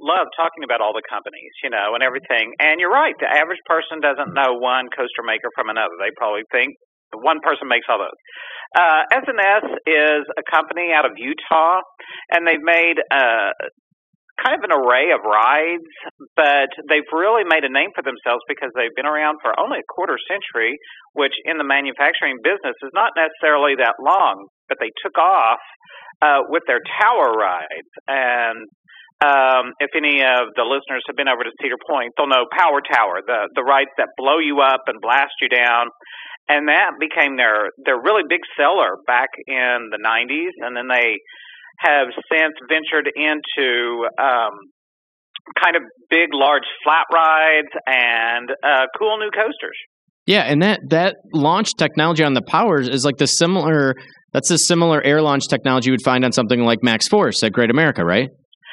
love 0.00 0.28
talking 0.36 0.64
about 0.64 0.80
all 0.80 0.96
the 0.96 1.04
companies, 1.04 1.52
you 1.62 1.68
know, 1.68 1.92
and 1.92 2.02
everything. 2.02 2.56
And 2.58 2.80
you're 2.80 2.92
right, 2.92 3.14
the 3.20 3.28
average 3.28 3.60
person 3.68 4.00
doesn't 4.00 4.32
know 4.32 4.56
one 4.56 4.88
coaster 4.88 5.24
maker 5.24 5.52
from 5.54 5.68
another. 5.68 5.92
They 6.00 6.12
probably 6.16 6.48
think 6.48 6.76
one 7.14 7.38
person 7.42 7.68
makes 7.68 7.86
all 7.88 7.98
those. 7.98 8.20
Uh, 8.70 9.02
S&S 9.10 9.66
is 9.86 10.22
a 10.38 10.44
company 10.46 10.94
out 10.94 11.04
of 11.04 11.12
Utah, 11.18 11.82
and 12.30 12.46
they've 12.46 12.62
made 12.62 13.02
uh, 13.10 13.50
kind 14.40 14.56
of 14.56 14.64
an 14.64 14.72
array 14.72 15.12
of 15.12 15.20
rides, 15.26 15.90
but 16.36 16.72
they've 16.88 17.06
really 17.12 17.44
made 17.44 17.64
a 17.64 17.72
name 17.72 17.92
for 17.92 18.00
themselves 18.00 18.40
because 18.48 18.72
they've 18.72 18.94
been 18.96 19.08
around 19.08 19.38
for 19.44 19.52
only 19.60 19.84
a 19.84 19.86
quarter 19.92 20.16
century, 20.30 20.78
which 21.12 21.34
in 21.44 21.58
the 21.58 21.66
manufacturing 21.66 22.40
business 22.40 22.76
is 22.80 22.92
not 22.96 23.12
necessarily 23.14 23.76
that 23.76 24.00
long, 24.00 24.48
but 24.68 24.78
they 24.80 24.90
took 25.04 25.18
off 25.18 25.60
uh, 26.22 26.40
with 26.48 26.62
their 26.66 26.80
tower 27.00 27.32
rides. 27.36 27.92
And 28.08 28.64
um, 29.20 29.76
if 29.84 29.92
any 29.92 30.24
of 30.24 30.56
the 30.56 30.64
listeners 30.64 31.04
have 31.04 31.16
been 31.16 31.28
over 31.28 31.44
to 31.44 31.52
Cedar 31.60 31.80
Point, 31.84 32.16
they'll 32.16 32.30
know 32.30 32.48
Power 32.56 32.80
Tower, 32.80 33.20
the 33.20 33.52
the 33.52 33.60
rides 33.60 33.92
that 34.00 34.08
blow 34.16 34.40
you 34.40 34.64
up 34.64 34.88
and 34.88 34.96
blast 34.96 35.36
you 35.44 35.52
down, 35.52 35.92
and 36.50 36.66
that 36.66 36.98
became 36.98 37.36
their 37.36 37.70
their 37.84 38.00
really 38.00 38.22
big 38.28 38.40
seller 38.58 38.98
back 39.06 39.28
in 39.46 39.90
the 39.90 39.98
'90s, 40.02 40.58
and 40.58 40.76
then 40.76 40.88
they 40.88 41.18
have 41.78 42.08
since 42.30 42.54
ventured 42.68 43.08
into 43.14 44.04
um, 44.18 44.58
kind 45.62 45.76
of 45.76 45.82
big, 46.10 46.28
large 46.32 46.66
flat 46.82 47.06
rides 47.12 47.72
and 47.86 48.50
uh, 48.62 48.86
cool 48.98 49.18
new 49.18 49.30
coasters. 49.30 49.78
Yeah, 50.26 50.42
and 50.42 50.62
that 50.62 50.80
that 50.90 51.16
launch 51.32 51.74
technology 51.78 52.24
on 52.24 52.34
the 52.34 52.42
powers 52.42 52.88
is 52.88 53.04
like 53.04 53.16
the 53.16 53.26
similar. 53.26 53.94
That's 54.32 54.48
the 54.48 54.58
similar 54.58 55.02
air 55.02 55.22
launch 55.22 55.48
technology 55.48 55.90
you 55.90 55.92
would 55.92 56.04
find 56.04 56.24
on 56.24 56.30
something 56.32 56.60
like 56.60 56.78
Maxx 56.82 57.08
Force 57.08 57.42
at 57.42 57.52
Great 57.52 57.70
America, 57.70 58.04
right? 58.04 58.28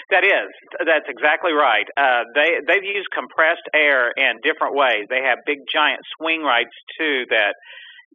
That 0.09 0.23
is, 0.23 0.47
that's 0.85 1.05
exactly 1.09 1.51
right. 1.51 1.85
Uh, 1.97 2.23
they 2.33 2.63
they've 2.65 2.83
used 2.83 3.11
compressed 3.11 3.67
air 3.75 4.11
in 4.15 4.39
different 4.41 4.73
ways. 4.73 5.03
They 5.09 5.21
have 5.23 5.39
big 5.45 5.59
giant 5.71 5.99
swing 6.17 6.43
rides 6.43 6.71
too 6.97 7.25
that 7.29 7.55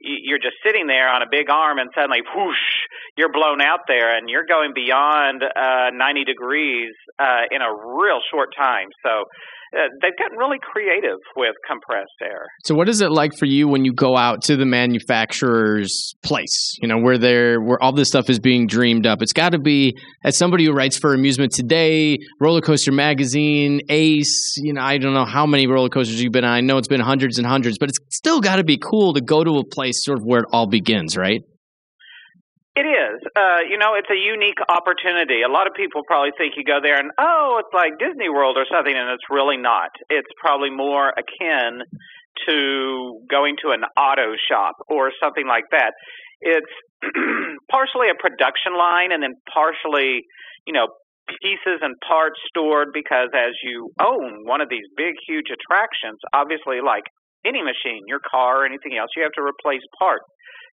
you're 0.02 0.38
just 0.38 0.56
sitting 0.64 0.86
there 0.86 1.08
on 1.08 1.22
a 1.22 1.26
big 1.30 1.48
arm 1.48 1.78
and 1.78 1.90
suddenly 1.94 2.22
whoosh 2.34 2.66
you're 3.16 3.30
blown 3.30 3.60
out 3.60 3.80
there 3.86 4.16
and 4.16 4.28
you're 4.28 4.46
going 4.46 4.72
beyond 4.74 5.42
uh 5.44 5.90
90 5.94 6.24
degrees 6.24 6.92
uh 7.18 7.42
in 7.50 7.62
a 7.62 7.70
real 7.70 8.18
short 8.30 8.48
time 8.56 8.88
so 9.04 9.24
uh, 9.74 9.88
they've 10.02 10.16
gotten 10.18 10.36
really 10.36 10.58
creative 10.60 11.18
with 11.34 11.54
compressed 11.66 12.10
air. 12.22 12.46
So, 12.64 12.74
what 12.74 12.88
is 12.88 13.00
it 13.00 13.10
like 13.10 13.32
for 13.38 13.46
you 13.46 13.68
when 13.68 13.84
you 13.84 13.92
go 13.92 14.16
out 14.16 14.42
to 14.42 14.56
the 14.56 14.66
manufacturer's 14.66 16.14
place? 16.22 16.76
You 16.82 16.88
know, 16.88 16.98
where 16.98 17.16
they're 17.16 17.60
where 17.60 17.82
all 17.82 17.92
this 17.92 18.08
stuff 18.08 18.28
is 18.28 18.38
being 18.38 18.66
dreamed 18.66 19.06
up. 19.06 19.22
It's 19.22 19.32
got 19.32 19.52
to 19.52 19.58
be 19.58 19.96
as 20.24 20.36
somebody 20.36 20.66
who 20.66 20.72
writes 20.72 20.98
for 20.98 21.14
Amusement 21.14 21.52
Today, 21.52 22.18
Roller 22.38 22.60
Coaster 22.60 22.92
Magazine, 22.92 23.80
Ace. 23.88 24.56
You 24.58 24.74
know, 24.74 24.82
I 24.82 24.98
don't 24.98 25.14
know 25.14 25.24
how 25.24 25.46
many 25.46 25.66
roller 25.66 25.88
coasters 25.88 26.22
you've 26.22 26.32
been 26.32 26.44
on. 26.44 26.52
I 26.52 26.60
know 26.60 26.76
it's 26.76 26.88
been 26.88 27.00
hundreds 27.00 27.38
and 27.38 27.46
hundreds, 27.46 27.78
but 27.78 27.88
it's 27.88 27.98
still 28.10 28.40
got 28.40 28.56
to 28.56 28.64
be 28.64 28.76
cool 28.78 29.14
to 29.14 29.20
go 29.20 29.42
to 29.42 29.58
a 29.58 29.64
place 29.64 30.04
sort 30.04 30.18
of 30.18 30.24
where 30.24 30.40
it 30.40 30.46
all 30.52 30.66
begins, 30.66 31.16
right? 31.16 31.42
It 32.74 32.88
is. 32.88 33.20
Uh, 33.36 33.60
you 33.68 33.76
know, 33.76 33.92
it's 34.00 34.08
a 34.08 34.16
unique 34.16 34.56
opportunity. 34.68 35.42
A 35.44 35.52
lot 35.52 35.66
of 35.66 35.74
people 35.76 36.00
probably 36.06 36.32
think 36.38 36.54
you 36.56 36.64
go 36.64 36.80
there 36.82 36.96
and, 36.96 37.10
oh, 37.20 37.60
it's 37.60 37.74
like 37.74 38.00
Disney 38.00 38.30
World 38.30 38.56
or 38.56 38.64
something, 38.64 38.94
and 38.94 39.10
it's 39.12 39.28
really 39.28 39.58
not. 39.58 39.92
It's 40.08 40.28
probably 40.40 40.70
more 40.70 41.12
akin 41.12 41.84
to 42.48 43.20
going 43.28 43.56
to 43.60 43.76
an 43.76 43.84
auto 44.00 44.32
shop 44.48 44.80
or 44.88 45.12
something 45.20 45.46
like 45.46 45.68
that. 45.70 45.92
It's 46.40 46.72
partially 47.70 48.08
a 48.08 48.16
production 48.16 48.72
line 48.72 49.12
and 49.12 49.22
then 49.22 49.36
partially, 49.52 50.24
you 50.66 50.72
know, 50.72 50.88
pieces 51.44 51.84
and 51.84 51.94
parts 52.08 52.40
stored 52.48 52.88
because 52.94 53.28
as 53.36 53.52
you 53.62 53.92
own 54.00 54.48
one 54.48 54.60
of 54.60 54.68
these 54.70 54.88
big, 54.96 55.12
huge 55.28 55.52
attractions, 55.52 56.18
obviously, 56.32 56.80
like 56.80 57.04
any 57.44 57.60
machine, 57.60 58.00
your 58.08 58.20
car 58.24 58.62
or 58.62 58.66
anything 58.66 58.96
else, 58.96 59.10
you 59.14 59.22
have 59.22 59.36
to 59.36 59.44
replace 59.44 59.84
parts. 59.98 60.24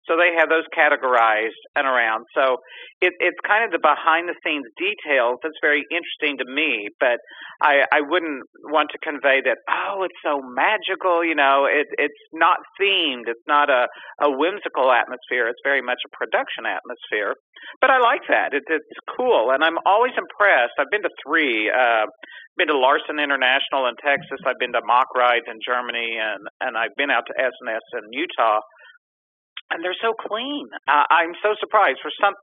So 0.08 0.16
they 0.16 0.40
have 0.40 0.50
those 0.50 0.64
categorized 0.72 1.60
and 1.76 1.86
around. 1.86 2.26
So 2.34 2.58
it, 3.02 3.14
it's 3.20 3.38
kind 3.46 3.64
of 3.64 3.72
the 3.72 3.84
behind 3.84 4.32
the 4.32 4.36
scenes 4.44 4.66
details 4.80 5.38
that's 5.44 5.60
very 5.62 5.84
interesting 5.92 6.40
to 6.40 6.48
me. 6.48 6.90
But 7.00 7.20
I, 7.62 7.84
I 7.92 8.02
wouldn't 8.02 8.44
want 8.72 8.90
to 8.96 9.00
convey 9.04 9.44
that, 9.44 9.60
oh, 9.70 10.04
it's 10.04 10.18
so 10.24 10.40
magical. 10.42 11.24
You 11.24 11.36
know, 11.36 11.68
it, 11.68 11.88
it's 12.00 12.24
not 12.32 12.58
themed. 12.80 13.28
It's 13.28 13.48
not 13.48 13.70
a, 13.70 13.88
a 14.22 14.32
whimsical 14.32 14.92
atmosphere. 14.92 15.48
It's 15.52 15.62
very 15.64 15.82
much 15.82 16.00
a 16.08 16.16
production 16.16 16.64
atmosphere. 16.66 17.36
But 17.82 17.92
I 17.92 18.00
like 18.00 18.24
that. 18.30 18.54
It, 18.54 18.64
it's 18.68 19.02
cool. 19.18 19.52
And 19.52 19.64
I'm 19.64 19.78
always 19.86 20.14
impressed. 20.18 20.80
I've 20.80 20.90
been 20.90 21.04
to 21.04 21.14
three. 21.26 21.70
Uh, 21.70 22.08
been 22.58 22.68
to 22.68 22.78
Larson 22.78 23.20
International 23.22 23.86
in 23.86 23.94
Texas. 24.02 24.42
I've 24.46 24.58
been 24.58 24.74
to 24.74 24.82
Mack 24.82 25.14
Rides 25.14 25.46
in 25.46 25.62
Germany, 25.62 26.18
and 26.18 26.42
and 26.60 26.74
I've 26.74 26.96
been 26.98 27.12
out 27.12 27.24
to 27.30 27.34
S&S 27.38 27.86
in 27.94 28.10
Utah 28.12 28.62
and 29.72 29.84
they're 29.84 29.98
so 30.02 30.14
clean. 30.14 30.68
Uh, 30.88 31.04
I'm 31.10 31.34
so 31.44 31.56
surprised 31.60 32.00
for 32.02 32.12
some 32.22 32.34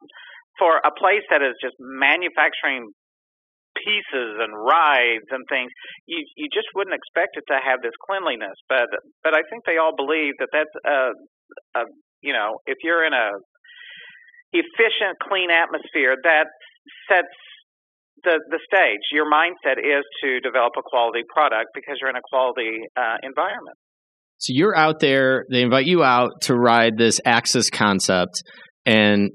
for 0.59 0.79
a 0.79 0.93
place 0.95 1.27
that 1.31 1.43
is 1.43 1.55
just 1.61 1.75
manufacturing 1.81 2.87
pieces 3.75 4.39
and 4.39 4.55
rides 4.55 5.27
and 5.31 5.43
things. 5.49 5.71
You 6.07 6.23
you 6.37 6.47
just 6.53 6.69
wouldn't 6.75 6.95
expect 6.95 7.37
it 7.37 7.45
to 7.53 7.59
have 7.59 7.83
this 7.83 7.97
cleanliness, 8.07 8.57
but 8.69 8.87
but 9.23 9.35
I 9.35 9.43
think 9.51 9.65
they 9.67 9.79
all 9.79 9.95
believe 9.97 10.35
that 10.39 10.49
that's 10.53 10.75
a, 10.87 11.81
a 11.81 11.83
you 12.23 12.33
know 12.33 12.59
if 12.67 12.79
you're 12.83 13.05
in 13.05 13.13
a 13.13 13.31
efficient, 14.55 15.19
clean 15.21 15.51
atmosphere 15.51 16.15
that 16.23 16.47
sets 17.11 17.35
the 18.23 18.39
the 18.51 18.61
stage. 18.63 19.03
Your 19.13 19.27
mindset 19.27 19.83
is 19.83 20.05
to 20.23 20.41
develop 20.41 20.73
a 20.79 20.83
quality 20.87 21.23
product 21.29 21.71
because 21.75 21.99
you're 22.01 22.11
in 22.11 22.17
a 22.17 22.29
quality 22.31 22.87
uh, 22.97 23.19
environment. 23.23 23.77
So 24.45 24.53
you're 24.55 24.77
out 24.77 25.01
there, 25.01 25.47
they 25.51 25.63
invite 25.63 25.87
you 25.87 26.05
out 26.05 26.43
to 26.43 26.55
ride 26.55 26.99
this 26.99 27.19
Axis 27.25 27.71
concept 27.71 28.43
and 28.85 29.31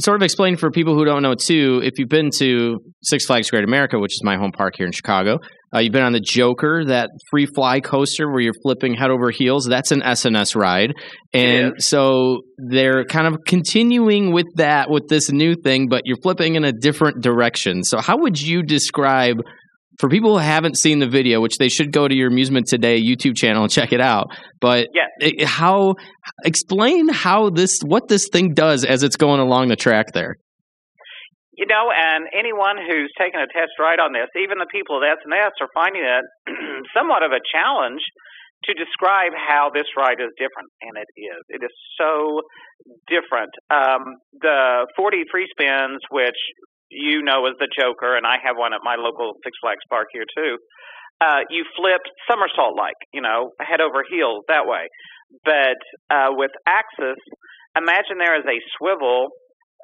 sort 0.00 0.16
of 0.16 0.22
explain 0.22 0.58
for 0.58 0.70
people 0.70 0.94
who 0.94 1.06
don't 1.06 1.22
know 1.22 1.34
too, 1.34 1.80
if 1.82 1.98
you've 1.98 2.10
been 2.10 2.28
to 2.38 2.78
Six 3.02 3.24
Flags 3.24 3.48
Great 3.48 3.64
America, 3.64 3.98
which 3.98 4.12
is 4.12 4.20
my 4.22 4.36
home 4.36 4.52
park 4.52 4.74
here 4.76 4.84
in 4.84 4.92
Chicago, 4.92 5.38
uh, 5.74 5.78
you've 5.78 5.94
been 5.94 6.04
on 6.04 6.12
the 6.12 6.20
Joker, 6.20 6.84
that 6.84 7.08
free 7.30 7.46
fly 7.46 7.80
coaster 7.80 8.30
where 8.30 8.40
you're 8.40 8.52
flipping 8.62 8.92
head 8.92 9.10
over 9.10 9.30
heels. 9.30 9.64
That's 9.64 9.92
an 9.92 10.02
S&S 10.02 10.54
ride. 10.54 10.92
And 11.32 11.74
so 11.78 12.42
they're 12.58 13.06
kind 13.06 13.26
of 13.26 13.38
continuing 13.46 14.30
with 14.30 14.46
that 14.56 14.90
with 14.90 15.08
this 15.08 15.32
new 15.32 15.54
thing, 15.54 15.88
but 15.88 16.02
you're 16.04 16.20
flipping 16.22 16.56
in 16.56 16.64
a 16.64 16.72
different 16.72 17.22
direction. 17.22 17.82
So 17.82 17.98
how 17.98 18.18
would 18.18 18.38
you 18.38 18.62
describe 18.62 19.38
for 19.98 20.08
people 20.08 20.32
who 20.32 20.38
haven't 20.38 20.76
seen 20.76 20.98
the 20.98 21.08
video, 21.08 21.40
which 21.40 21.58
they 21.58 21.68
should 21.68 21.92
go 21.92 22.08
to 22.08 22.14
your 22.14 22.28
Amusement 22.28 22.66
Today 22.66 23.00
YouTube 23.00 23.36
channel 23.36 23.62
and 23.62 23.70
check 23.70 23.92
it 23.92 24.00
out. 24.00 24.28
But 24.60 24.88
yes. 24.94 25.08
it, 25.20 25.46
how 25.46 25.94
explain 26.44 27.08
how 27.08 27.50
this 27.50 27.80
what 27.84 28.08
this 28.08 28.28
thing 28.32 28.54
does 28.54 28.84
as 28.84 29.02
it's 29.02 29.16
going 29.16 29.40
along 29.40 29.68
the 29.68 29.76
track 29.76 30.12
there. 30.12 30.36
You 31.56 31.66
know, 31.66 31.92
and 31.94 32.26
anyone 32.36 32.76
who's 32.78 33.12
taken 33.16 33.38
a 33.38 33.46
test 33.46 33.78
ride 33.78 34.00
on 34.00 34.12
this, 34.12 34.26
even 34.34 34.58
the 34.58 34.66
people 34.66 34.98
at 34.98 35.22
S&S 35.22 35.54
are 35.60 35.70
finding 35.72 36.02
it 36.02 36.24
somewhat 36.96 37.22
of 37.22 37.30
a 37.30 37.38
challenge 37.46 38.02
to 38.64 38.74
describe 38.74 39.32
how 39.36 39.70
this 39.72 39.86
ride 39.96 40.18
is 40.18 40.32
different, 40.34 40.72
and 40.82 40.96
it 40.96 41.06
is. 41.14 41.42
It 41.48 41.62
is 41.62 41.74
so 42.00 42.42
different. 43.06 43.52
Um, 43.70 44.18
the 44.40 44.86
4D 44.98 45.30
Free 45.30 45.46
Spins, 45.52 46.00
which 46.10 46.38
you 46.90 47.22
know 47.22 47.46
as 47.46 47.54
the 47.58 47.68
Joker, 47.68 48.16
and 48.16 48.26
I 48.26 48.36
have 48.44 48.56
one 48.56 48.72
at 48.72 48.80
my 48.82 48.96
local 48.96 49.32
Six 49.44 49.56
Flags 49.60 49.84
park 49.88 50.08
here 50.12 50.24
too. 50.36 50.58
Uh, 51.20 51.40
you 51.48 51.64
flip 51.76 52.00
somersault 52.28 52.76
like, 52.76 52.98
you 53.12 53.20
know, 53.20 53.50
head 53.60 53.80
over 53.80 54.02
heels 54.08 54.44
that 54.48 54.66
way. 54.66 54.88
But 55.44 55.78
uh, 56.10 56.30
with 56.30 56.50
Axis, 56.66 57.18
imagine 57.76 58.18
there 58.18 58.38
is 58.38 58.44
a 58.46 58.58
swivel 58.76 59.28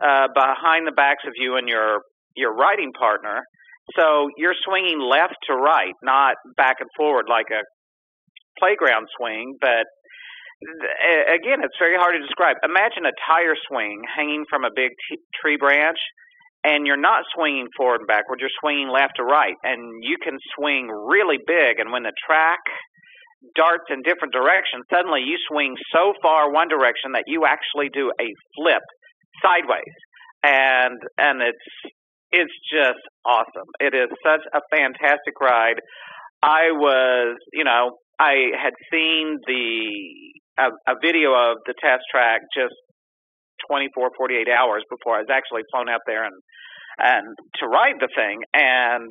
uh, 0.03 0.29
behind 0.35 0.87
the 0.87 0.93
backs 0.93 1.25
of 1.27 1.33
you 1.37 1.57
and 1.57 1.69
your 1.69 2.03
your 2.37 2.55
riding 2.55 2.93
partner. 2.99 3.43
So 3.97 4.29
you're 4.37 4.55
swinging 4.65 5.01
left 5.01 5.35
to 5.49 5.55
right, 5.55 5.95
not 6.03 6.35
back 6.57 6.77
and 6.81 6.89
forward 6.97 7.27
like 7.29 7.47
a 7.51 7.63
playground 8.59 9.07
swing, 9.19 9.57
but 9.61 9.87
again, 11.33 11.65
it's 11.65 11.79
very 11.81 11.97
hard 11.97 12.15
to 12.15 12.21
describe. 12.21 12.57
Imagine 12.63 13.07
a 13.07 13.15
tire 13.27 13.57
swing 13.69 14.03
hanging 14.05 14.45
from 14.49 14.65
a 14.65 14.71
big 14.75 14.91
t- 15.09 15.19
tree 15.41 15.57
branch 15.57 15.99
and 16.65 16.87
you're 16.87 17.01
not 17.01 17.25
swinging 17.35 17.69
forward 17.77 18.01
and 18.01 18.07
backward, 18.07 18.41
you're 18.41 18.51
swinging 18.61 18.89
left 18.89 19.15
to 19.17 19.25
right, 19.25 19.57
and 19.63 19.81
you 20.03 20.17
can 20.23 20.39
swing 20.57 20.89
really 20.89 21.39
big. 21.47 21.79
And 21.79 21.93
when 21.93 22.03
the 22.03 22.13
track 22.27 22.61
darts 23.57 23.85
in 23.91 24.03
different 24.03 24.33
directions, 24.33 24.85
suddenly 24.93 25.23
you 25.25 25.37
swing 25.49 25.75
so 25.95 26.13
far 26.23 26.53
one 26.53 26.69
direction 26.69 27.13
that 27.13 27.25
you 27.27 27.47
actually 27.47 27.89
do 27.93 28.13
a 28.21 28.29
flip 28.57 28.83
sideways, 29.43 29.97
and 30.43 30.99
and 31.17 31.41
it's 31.41 31.93
it's 32.33 32.55
just 32.73 33.01
awesome. 33.25 33.69
It 33.81 33.95
is 33.95 34.09
such 34.25 34.43
a 34.53 34.61
fantastic 34.71 35.41
ride. 35.41 35.81
I 36.43 36.71
was, 36.73 37.37
you 37.53 37.65
know, 37.65 37.97
I 38.19 38.53
had 38.61 38.73
seen 38.93 39.39
the 39.47 39.89
a, 40.59 40.93
a 40.93 40.95
video 41.03 41.33
of 41.33 41.59
the 41.67 41.75
test 41.81 42.03
track 42.11 42.43
just 42.55 42.75
24, 43.71 44.11
48 44.19 44.49
hours 44.51 44.83
before 44.91 45.15
I 45.15 45.23
was 45.23 45.31
actually 45.31 45.63
flown 45.71 45.89
out 45.89 46.03
there 46.07 46.25
and 46.27 46.35
and 46.99 47.37
to 47.63 47.67
ride 47.67 47.97
the 47.99 48.09
thing. 48.15 48.43
And 48.53 49.11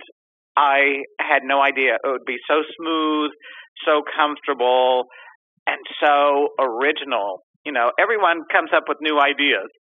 I 0.55 1.07
had 1.19 1.41
no 1.43 1.61
idea 1.61 1.95
it 1.95 2.07
would 2.07 2.27
be 2.27 2.37
so 2.49 2.61
smooth, 2.77 3.31
so 3.87 4.03
comfortable, 4.15 5.05
and 5.65 5.79
so 6.03 6.49
original. 6.59 7.41
You 7.65 7.71
know, 7.71 7.91
everyone 7.99 8.43
comes 8.51 8.69
up 8.75 8.83
with 8.87 8.97
new 9.01 9.19
ideas, 9.19 9.71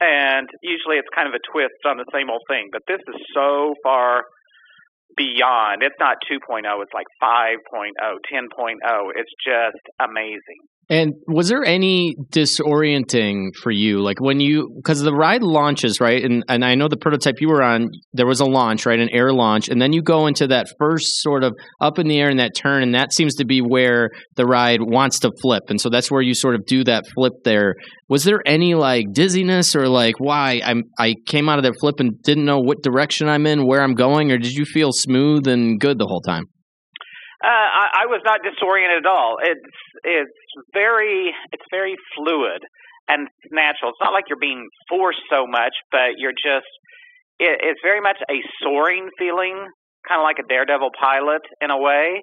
and 0.00 0.48
usually 0.62 0.96
it's 0.96 1.10
kind 1.14 1.28
of 1.28 1.34
a 1.34 1.42
twist 1.52 1.82
on 1.84 1.96
the 1.96 2.06
same 2.12 2.30
old 2.30 2.42
thing. 2.48 2.68
But 2.70 2.82
this 2.86 3.00
is 3.08 3.20
so 3.34 3.74
far 3.82 4.22
beyond. 5.16 5.82
It's 5.82 5.98
not 5.98 6.16
2.0, 6.30 6.64
it's 6.82 6.94
like 6.94 7.06
5.0, 7.22 7.56
10.0. 8.00 9.10
It's 9.16 9.34
just 9.44 9.82
amazing. 10.00 10.62
And 10.88 11.14
was 11.26 11.48
there 11.48 11.64
any 11.64 12.14
disorienting 12.30 13.56
for 13.60 13.72
you? 13.72 14.00
Like 14.00 14.20
when 14.20 14.38
you, 14.38 14.72
because 14.76 15.00
the 15.00 15.12
ride 15.12 15.42
launches, 15.42 16.00
right? 16.00 16.22
And, 16.24 16.44
and 16.48 16.64
I 16.64 16.76
know 16.76 16.86
the 16.86 16.96
prototype 16.96 17.40
you 17.40 17.48
were 17.48 17.62
on, 17.62 17.90
there 18.12 18.26
was 18.26 18.38
a 18.38 18.44
launch, 18.44 18.86
right? 18.86 19.00
An 19.00 19.08
air 19.12 19.32
launch. 19.32 19.68
And 19.68 19.82
then 19.82 19.92
you 19.92 20.00
go 20.00 20.28
into 20.28 20.46
that 20.46 20.68
first 20.78 21.22
sort 21.22 21.42
of 21.42 21.56
up 21.80 21.98
in 21.98 22.06
the 22.06 22.20
air 22.20 22.30
in 22.30 22.36
that 22.36 22.52
turn. 22.54 22.84
And 22.84 22.94
that 22.94 23.12
seems 23.12 23.34
to 23.36 23.44
be 23.44 23.60
where 23.60 24.10
the 24.36 24.46
ride 24.46 24.80
wants 24.80 25.18
to 25.20 25.32
flip. 25.42 25.64
And 25.68 25.80
so 25.80 25.90
that's 25.90 26.08
where 26.08 26.22
you 26.22 26.34
sort 26.34 26.54
of 26.54 26.64
do 26.66 26.84
that 26.84 27.04
flip 27.14 27.32
there. 27.44 27.74
Was 28.08 28.22
there 28.22 28.40
any 28.46 28.74
like 28.74 29.06
dizziness 29.12 29.74
or 29.74 29.88
like 29.88 30.14
why 30.18 30.60
I'm, 30.64 30.84
I 30.96 31.14
came 31.26 31.48
out 31.48 31.58
of 31.58 31.64
that 31.64 31.80
flip 31.80 31.96
and 31.98 32.22
didn't 32.22 32.44
know 32.44 32.60
what 32.60 32.84
direction 32.84 33.28
I'm 33.28 33.46
in, 33.46 33.66
where 33.66 33.82
I'm 33.82 33.94
going? 33.94 34.30
Or 34.30 34.38
did 34.38 34.52
you 34.52 34.64
feel 34.64 34.92
smooth 34.92 35.48
and 35.48 35.80
good 35.80 35.98
the 35.98 36.06
whole 36.06 36.20
time? 36.20 36.44
Uh, 37.46 37.68
I, 37.82 37.86
I 38.02 38.06
was 38.06 38.20
not 38.24 38.40
disoriented 38.42 39.06
at 39.06 39.08
all. 39.08 39.36
It's 39.40 39.70
it's 40.02 40.38
very 40.74 41.30
it's 41.52 41.62
very 41.70 41.94
fluid 42.16 42.62
and 43.08 43.28
natural. 43.52 43.90
It's 43.94 44.02
not 44.02 44.12
like 44.12 44.24
you're 44.28 44.42
being 44.42 44.66
forced 44.90 45.22
so 45.30 45.46
much, 45.46 45.74
but 45.92 46.18
you're 46.18 46.34
just 46.34 46.66
it, 47.38 47.60
it's 47.62 47.80
very 47.84 48.00
much 48.00 48.18
a 48.28 48.38
soaring 48.62 49.08
feeling, 49.18 49.54
kind 50.08 50.18
of 50.20 50.24
like 50.24 50.38
a 50.42 50.46
daredevil 50.48 50.90
pilot 51.00 51.42
in 51.60 51.70
a 51.70 51.78
way. 51.78 52.20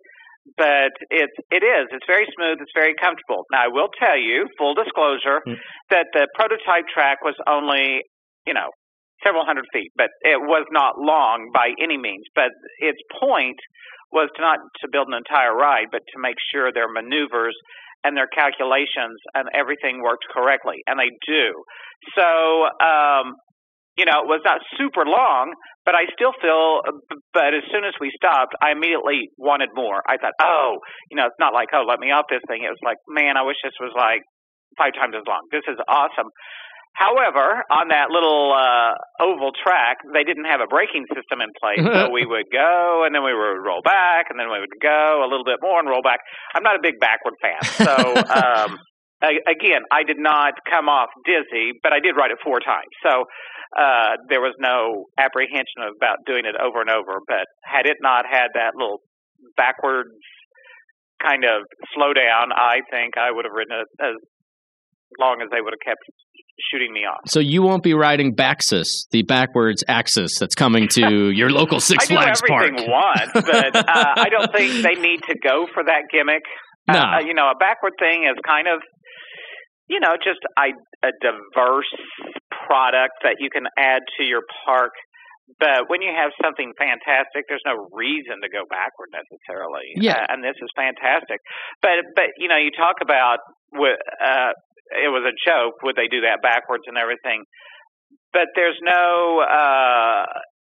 But 0.58 0.92
it's 1.10 1.32
it 1.51 1.63
is 1.63 1.88
it's 1.96 2.06
very 2.06 2.27
smooth. 2.36 2.58
It's 2.60 2.75
very 2.75 2.94
comfortable. 3.00 3.46
Now 3.50 3.63
I 3.63 3.68
will 3.72 3.88
tell 3.98 4.20
you, 4.20 4.48
full 4.60 4.74
disclosure, 4.75 5.39
Mm. 5.48 5.56
that 5.89 6.08
the 6.12 6.27
prototype 6.36 6.84
track 6.94 7.24
was 7.24 7.36
only 7.48 8.01
you 8.46 8.53
know 8.53 8.68
several 9.25 9.46
hundred 9.46 9.65
feet, 9.74 9.92
but 9.96 10.10
it 10.22 10.39
was 10.39 10.65
not 10.72 11.00
long 11.00 11.50
by 11.53 11.72
any 11.82 11.98
means. 11.98 12.24
But 12.36 12.51
its 12.80 13.00
point 13.20 13.58
was 14.12 14.30
to 14.36 14.42
not 14.42 14.60
to 14.82 14.88
build 14.92 15.08
an 15.10 15.18
entire 15.18 15.56
ride, 15.56 15.88
but 15.92 16.01
to 16.13 16.22
make 16.22 16.38
sure 16.53 16.72
their 16.72 16.92
maneuvers 16.92 17.56
and 18.03 18.15
their 18.15 18.27
calculations 18.27 19.18
and 19.34 19.48
everything 19.56 20.03
worked 20.03 20.25
correctly, 20.32 20.84
and 20.86 21.00
they 21.00 21.10
do. 21.25 21.63
So, 22.20 22.68
um, 22.84 23.34
you 23.98 24.06
know, 24.06 24.25
it 24.25 24.27
was 24.27 24.42
not 24.44 24.60
super 24.77 25.06
long, 25.06 25.53
but 25.86 25.96
I 25.96 26.06
still 26.13 26.34
feel. 26.42 26.82
But 27.34 27.53
as 27.53 27.63
soon 27.72 27.86
as 27.86 27.94
we 28.01 28.12
stopped, 28.15 28.53
I 28.62 28.72
immediately 28.72 29.30
wanted 29.38 29.70
more. 29.74 30.01
I 30.08 30.18
thought, 30.18 30.34
oh, 30.42 30.77
you 31.10 31.15
know, 31.18 31.25
it's 31.25 31.39
not 31.39 31.53
like, 31.53 31.70
oh, 31.74 31.86
let 31.88 32.00
me 32.00 32.12
off 32.12 32.25
this 32.30 32.44
thing. 32.48 32.63
It 32.63 32.70
was 32.70 32.84
like, 32.84 32.98
man, 33.08 33.38
I 33.38 33.44
wish 33.44 33.58
this 33.63 33.77
was 33.80 33.94
like 33.96 34.22
five 34.77 34.94
times 34.94 35.15
as 35.15 35.24
long. 35.27 35.46
This 35.51 35.63
is 35.70 35.77
awesome. 35.88 36.30
However, 36.94 37.64
on 37.74 37.90
that 37.90 38.12
little 38.12 38.54
uh, 38.54 38.94
oval 39.20 39.52
track, 39.52 39.98
they 40.14 40.24
didn't 40.24 40.46
have 40.46 40.62
a 40.62 40.68
braking 40.68 41.06
system 41.14 41.42
in 41.42 41.50
place, 41.60 41.82
so 41.82 42.10
we 42.18 42.26
would 42.26 42.46
go 42.54 43.04
and 43.06 43.14
then 43.16 43.24
we 43.24 43.34
would 43.34 43.66
roll 43.66 43.82
back, 43.82 44.28
and 44.30 44.40
then 44.40 44.50
we 44.52 44.60
would 44.60 44.78
go 44.82 45.22
a 45.26 45.28
little 45.28 45.44
bit 45.46 45.58
more 45.62 45.80
and 45.80 45.90
roll 45.90 46.02
back. 46.04 46.20
I'm 46.54 46.62
not 46.64 46.76
a 46.76 46.82
big 46.82 47.00
backward 47.00 47.34
fan, 47.42 47.62
so 47.64 47.94
um, 48.30 48.78
a- 49.24 49.42
again, 49.50 49.82
I 49.92 50.04
did 50.04 50.20
not 50.20 50.54
come 50.70 50.88
off 50.88 51.10
dizzy, 51.26 51.74
but 51.82 51.94
I 51.94 52.00
did 52.00 52.16
ride 52.16 52.32
it 52.32 52.38
four 52.44 52.60
times, 52.60 52.94
so 53.02 53.26
uh, 53.76 54.18
there 54.30 54.40
was 54.42 54.54
no 54.60 55.06
apprehension 55.18 55.82
about 55.98 56.18
doing 56.28 56.46
it 56.46 56.54
over 56.62 56.80
and 56.80 56.92
over. 56.92 57.20
But 57.28 57.46
had 57.64 57.88
it 57.88 57.98
not 58.02 58.26
had 58.30 58.50
that 58.54 58.76
little 58.78 59.02
backwards 59.58 60.14
kind 61.22 61.44
of 61.44 61.64
slow 61.96 62.14
down, 62.14 62.52
I 62.54 62.82
think 62.92 63.18
I 63.18 63.32
would 63.32 63.46
have 63.46 63.54
ridden 63.56 63.80
it 63.82 63.88
as 64.04 64.16
long 65.20 65.41
as 65.41 65.50
they 65.51 65.62
would 65.62 65.74
have 65.74 65.84
kept 65.86 66.03
shooting 66.72 66.93
me 66.93 67.01
off. 67.01 67.22
So 67.27 67.39
you 67.39 67.63
won't 67.63 67.84
be 67.84 67.93
riding 67.93 68.36
Baxus, 68.36 69.08
the 69.12 69.24
backwards 69.24 69.84
axis 69.88 70.38
that's 70.39 70.55
coming 70.55 70.88
to 70.89 71.29
your 71.34 71.50
local 71.50 71.79
Six 71.79 72.05
I 72.05 72.08
do 72.08 72.13
Flags 72.15 72.41
park. 72.48 72.63
everything 72.67 72.89
once, 72.91 73.32
but 73.34 73.75
uh, 73.89 74.13
I 74.17 74.29
don't 74.29 74.51
think 74.53 74.84
they 74.84 74.96
need 74.96 75.22
to 75.29 75.36
go 75.41 75.67
for 75.74 75.84
that 75.84 76.03
gimmick. 76.12 76.43
No. 76.88 77.00
Uh, 77.00 77.20
you 77.25 77.34
know, 77.34 77.50
a 77.50 77.55
backward 77.58 77.93
thing 77.98 78.24
is 78.24 78.36
kind 78.46 78.67
of, 78.67 78.82
you 79.88 80.00
know, 80.00 80.13
just 80.22 80.39
a, 80.60 80.72
a 81.08 81.12
diverse 81.22 81.89
product 82.67 83.24
that 83.24 83.38
you 83.39 83.50
can 83.50 83.63
add 83.77 84.01
to 84.17 84.24
your 84.24 84.41
park. 84.65 84.91
But 85.60 85.88
when 85.88 86.01
you 86.01 86.12
have 86.15 86.32
something 86.41 86.72
fantastic, 86.79 87.46
there's 87.48 87.63
no 87.65 87.88
reason 87.91 88.39
to 88.41 88.50
go 88.50 88.63
backward 88.70 89.12
necessarily. 89.12 89.91
Yeah. 89.96 90.24
Uh, 90.24 90.34
and 90.34 90.43
this 90.43 90.55
is 90.62 90.70
fantastic. 90.75 91.39
But 91.82 92.03
but 92.15 92.32
you 92.38 92.48
know, 92.48 92.58
you 92.58 92.72
talk 92.72 93.03
about 93.03 93.39
wi- 93.72 94.00
uh, 94.24 94.55
it 94.96 95.10
was 95.10 95.24
a 95.26 95.36
joke. 95.50 95.82
Would 95.84 95.96
they 95.96 96.08
do 96.08 96.22
that 96.22 96.40
backwards 96.42 96.84
and 96.88 96.98
everything? 96.98 97.44
But 98.32 98.48
there's 98.56 98.78
no 98.82 99.42
uh, 99.42 100.26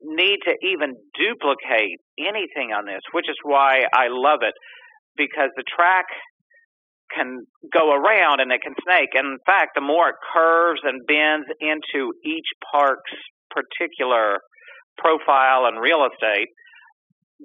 need 0.02 0.40
to 0.48 0.56
even 0.64 0.96
duplicate 1.18 2.00
anything 2.20 2.72
on 2.72 2.86
this, 2.86 3.02
which 3.12 3.30
is 3.30 3.36
why 3.44 3.84
I 3.94 4.08
love 4.10 4.40
it 4.42 4.54
because 5.18 5.50
the 5.56 5.64
track 5.68 6.06
can 7.16 7.44
go 7.74 7.92
around 7.92 8.40
and 8.40 8.52
it 8.52 8.62
can 8.62 8.76
snake. 8.86 9.10
And 9.14 9.28
in 9.28 9.40
fact, 9.46 9.72
the 9.76 9.82
more 9.82 10.10
it 10.10 10.16
curves 10.34 10.82
and 10.84 11.02
bends 11.08 11.48
into 11.60 12.14
each 12.24 12.48
park's 12.72 13.12
particular 13.50 14.40
profile 14.98 15.66
and 15.66 15.82
real 15.82 16.06
estate, 16.06 16.48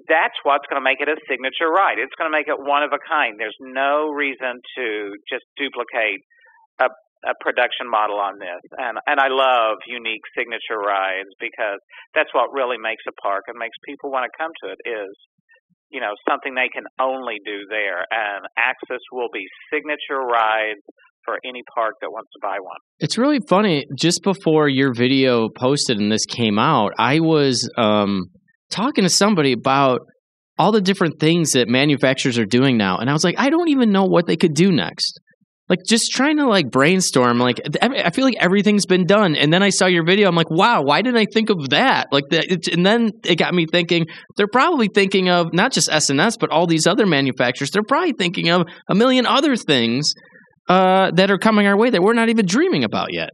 that's 0.07 0.35
what's 0.43 0.67
going 0.69 0.79
to 0.79 0.83
make 0.83 0.99
it 0.99 1.07
a 1.07 1.15
signature 1.27 1.71
ride. 1.71 1.99
It's 1.99 2.13
going 2.19 2.29
to 2.29 2.35
make 2.35 2.47
it 2.47 2.59
one 2.59 2.83
of 2.83 2.91
a 2.91 2.99
kind. 2.99 3.39
There's 3.39 3.57
no 3.59 4.11
reason 4.11 4.59
to 4.77 5.15
just 5.27 5.43
duplicate 5.57 6.19
a, 6.79 6.89
a 7.25 7.33
production 7.41 7.89
model 7.89 8.19
on 8.19 8.39
this. 8.39 8.63
And 8.77 8.97
and 9.07 9.19
I 9.19 9.27
love 9.29 9.81
unique 9.87 10.23
signature 10.37 10.79
rides 10.79 11.31
because 11.39 11.79
that's 12.13 12.29
what 12.33 12.53
really 12.53 12.77
makes 12.77 13.03
a 13.07 13.15
park 13.21 13.45
and 13.47 13.57
makes 13.57 13.77
people 13.85 14.11
want 14.11 14.25
to 14.27 14.33
come 14.37 14.51
to 14.63 14.73
it 14.73 14.79
is 14.85 15.11
you 15.89 16.01
know 16.01 16.13
something 16.27 16.55
they 16.55 16.69
can 16.73 16.85
only 16.99 17.37
do 17.45 17.65
there 17.69 18.03
and 18.09 18.45
Axis 18.57 19.01
will 19.11 19.29
be 19.31 19.45
signature 19.71 20.19
rides 20.19 20.81
for 21.25 21.39
any 21.43 21.61
park 21.73 21.95
that 22.01 22.11
wants 22.11 22.29
to 22.33 22.39
buy 22.41 22.57
one 22.61 22.77
It's 22.99 23.17
really 23.17 23.39
funny. 23.49 23.85
Just 23.97 24.23
before 24.23 24.69
your 24.69 24.93
video 24.93 25.49
posted 25.49 25.97
and 25.97 26.11
this 26.11 26.25
came 26.25 26.59
out, 26.59 26.91
I 26.99 27.19
was 27.19 27.67
um, 27.77 28.27
talking 28.69 29.03
to 29.03 29.09
somebody 29.09 29.53
about 29.53 30.01
all 30.57 30.71
the 30.71 30.81
different 30.81 31.19
things 31.19 31.51
that 31.51 31.67
manufacturers 31.67 32.37
are 32.37 32.45
doing 32.45 32.77
now, 32.77 32.97
and 32.97 33.09
I 33.09 33.13
was 33.13 33.23
like, 33.23 33.35
I 33.37 33.49
don't 33.49 33.69
even 33.69 33.91
know 33.91 34.05
what 34.05 34.27
they 34.27 34.37
could 34.37 34.53
do 34.53 34.71
next. 34.71 35.19
Like 35.67 35.79
just 35.87 36.11
trying 36.11 36.37
to 36.37 36.47
like 36.47 36.69
brainstorm. 36.69 37.39
Like 37.39 37.59
I 37.81 38.11
feel 38.11 38.23
like 38.25 38.37
everything's 38.39 38.85
been 38.85 39.05
done, 39.05 39.35
and 39.35 39.51
then 39.51 39.63
I 39.63 39.69
saw 39.69 39.87
your 39.87 40.05
video. 40.05 40.27
I'm 40.27 40.35
like, 40.35 40.51
wow, 40.51 40.83
why 40.83 41.01
didn't 41.01 41.17
I 41.17 41.25
think 41.25 41.49
of 41.49 41.69
that? 41.69 42.07
Like 42.11 42.25
that, 42.29 42.69
and 42.71 42.85
then 42.85 43.09
it 43.23 43.37
got 43.37 43.53
me 43.53 43.65
thinking. 43.71 44.05
They're 44.37 44.47
probably 44.47 44.89
thinking 44.93 45.29
of 45.29 45.53
not 45.53 45.71
just 45.71 45.89
S&S, 45.91 46.37
but 46.37 46.51
all 46.51 46.67
these 46.67 46.85
other 46.85 47.07
manufacturers. 47.07 47.71
They're 47.71 47.83
probably 47.83 48.13
thinking 48.13 48.49
of 48.49 48.67
a 48.89 48.93
million 48.93 49.25
other 49.25 49.55
things 49.55 50.13
uh, 50.69 51.11
that 51.15 51.31
are 51.31 51.39
coming 51.39 51.65
our 51.65 51.77
way 51.77 51.89
that 51.89 52.01
we're 52.01 52.13
not 52.13 52.29
even 52.29 52.45
dreaming 52.45 52.83
about 52.83 53.11
yet. 53.11 53.31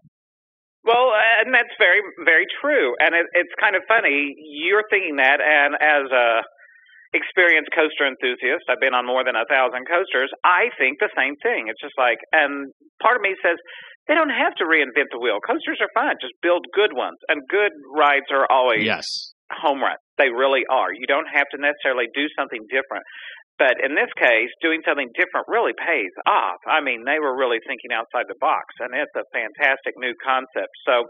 Well, 0.83 1.11
and 1.43 1.53
that's 1.53 1.75
very, 1.77 2.01
very 2.25 2.45
true. 2.61 2.95
And 2.99 3.13
it, 3.13 3.27
it's 3.33 3.51
kind 3.59 3.75
of 3.75 3.83
funny. 3.87 4.35
You're 4.39 4.83
thinking 4.89 5.17
that, 5.17 5.39
and 5.41 5.75
as 5.75 6.09
a 6.11 6.41
experienced 7.13 7.71
coaster 7.75 8.07
enthusiast, 8.07 8.65
I've 8.71 8.79
been 8.79 8.95
on 8.95 9.05
more 9.05 9.23
than 9.23 9.35
a 9.35 9.45
thousand 9.47 9.83
coasters. 9.87 10.31
I 10.43 10.71
think 10.79 10.99
the 10.99 11.11
same 11.15 11.35
thing. 11.43 11.67
It's 11.67 11.81
just 11.81 11.95
like, 11.99 12.19
and 12.31 12.71
part 13.03 13.15
of 13.17 13.21
me 13.21 13.35
says 13.43 13.59
they 14.07 14.15
don't 14.15 14.33
have 14.33 14.55
to 14.59 14.65
reinvent 14.65 15.11
the 15.11 15.19
wheel. 15.19 15.39
Coasters 15.43 15.79
are 15.83 15.91
fine. 15.93 16.15
Just 16.21 16.33
build 16.41 16.65
good 16.73 16.95
ones, 16.95 17.19
and 17.27 17.41
good 17.49 17.71
rides 17.95 18.31
are 18.31 18.47
always 18.49 18.85
Yes. 18.87 19.05
home 19.51 19.81
run. 19.83 19.99
They 20.17 20.29
really 20.29 20.63
are. 20.71 20.93
You 20.93 21.05
don't 21.07 21.27
have 21.27 21.47
to 21.51 21.57
necessarily 21.59 22.07
do 22.15 22.27
something 22.37 22.63
different. 22.71 23.03
But 23.59 23.77
in 23.83 23.93
this 23.93 24.09
case, 24.17 24.49
doing 24.61 24.81
something 24.87 25.09
different 25.13 25.45
really 25.47 25.73
pays 25.77 26.09
off. 26.25 26.57
I 26.65 26.81
mean, 26.81 27.03
they 27.05 27.19
were 27.19 27.37
really 27.37 27.59
thinking 27.67 27.93
outside 27.93 28.25
the 28.27 28.39
box, 28.41 28.65
and 28.79 28.89
it's 28.95 29.13
a 29.13 29.21
fantastic 29.29 29.93
new 30.01 30.15
concept. 30.23 30.73
So 30.87 31.05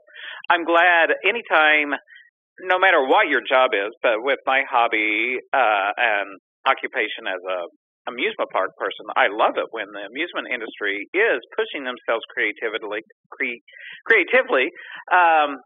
I'm 0.51 0.65
glad 0.65 1.15
anytime, 1.23 1.95
no 2.63 2.79
matter 2.79 3.01
what 3.01 3.27
your 3.27 3.41
job 3.41 3.71
is, 3.73 3.91
but 4.01 4.21
with 4.21 4.39
my 4.45 4.63
hobby 4.69 5.37
uh, 5.53 5.89
and 5.97 6.27
occupation 6.65 7.25
as 7.27 7.41
a 7.41 7.59
amusement 8.09 8.49
park 8.49 8.73
person, 8.81 9.05
I 9.13 9.29
love 9.29 9.61
it 9.61 9.69
when 9.69 9.85
the 9.93 10.09
amusement 10.09 10.49
industry 10.49 11.05
is 11.13 11.39
pushing 11.53 11.85
themselves 11.85 12.25
creatively, 12.33 13.05
cre- 13.29 13.61
creatively 14.05 14.73
um, 15.13 15.61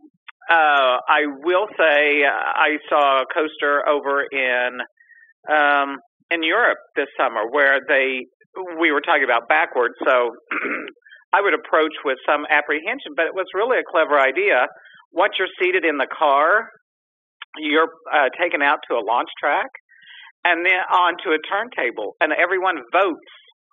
uh, 0.50 1.02
I 1.10 1.26
will 1.44 1.68
say 1.78 2.22
uh, 2.24 2.30
I 2.30 2.78
saw 2.90 3.22
a 3.22 3.26
coaster 3.34 3.88
over 3.88 4.24
in 4.32 4.78
um, 5.50 5.98
in 6.30 6.44
Europe 6.44 6.78
this 6.96 7.08
summer 7.20 7.50
where 7.50 7.80
they 7.88 8.26
we 8.80 8.92
were 8.92 9.02
talking 9.02 9.24
about 9.24 9.50
backwards, 9.50 9.96
so 10.06 10.32
I 11.34 11.42
would 11.42 11.54
approach 11.54 11.94
with 12.06 12.18
some 12.28 12.46
apprehension, 12.50 13.14
but 13.16 13.26
it 13.26 13.34
was 13.34 13.46
really 13.54 13.80
a 13.80 13.84
clever 13.90 14.20
idea. 14.20 14.68
Once 15.12 15.34
you're 15.40 15.52
seated 15.60 15.84
in 15.84 15.98
the 15.98 16.08
car, 16.08 16.70
you're 17.60 17.90
uh, 18.12 18.30
taken 18.40 18.62
out 18.62 18.80
to 18.90 18.96
a 18.96 19.04
launch 19.04 19.30
track 19.40 19.70
and 20.44 20.66
then 20.66 20.78
onto 20.94 21.34
a 21.34 21.42
turntable, 21.42 22.16
and 22.22 22.32
everyone 22.32 22.78
votes 22.94 23.32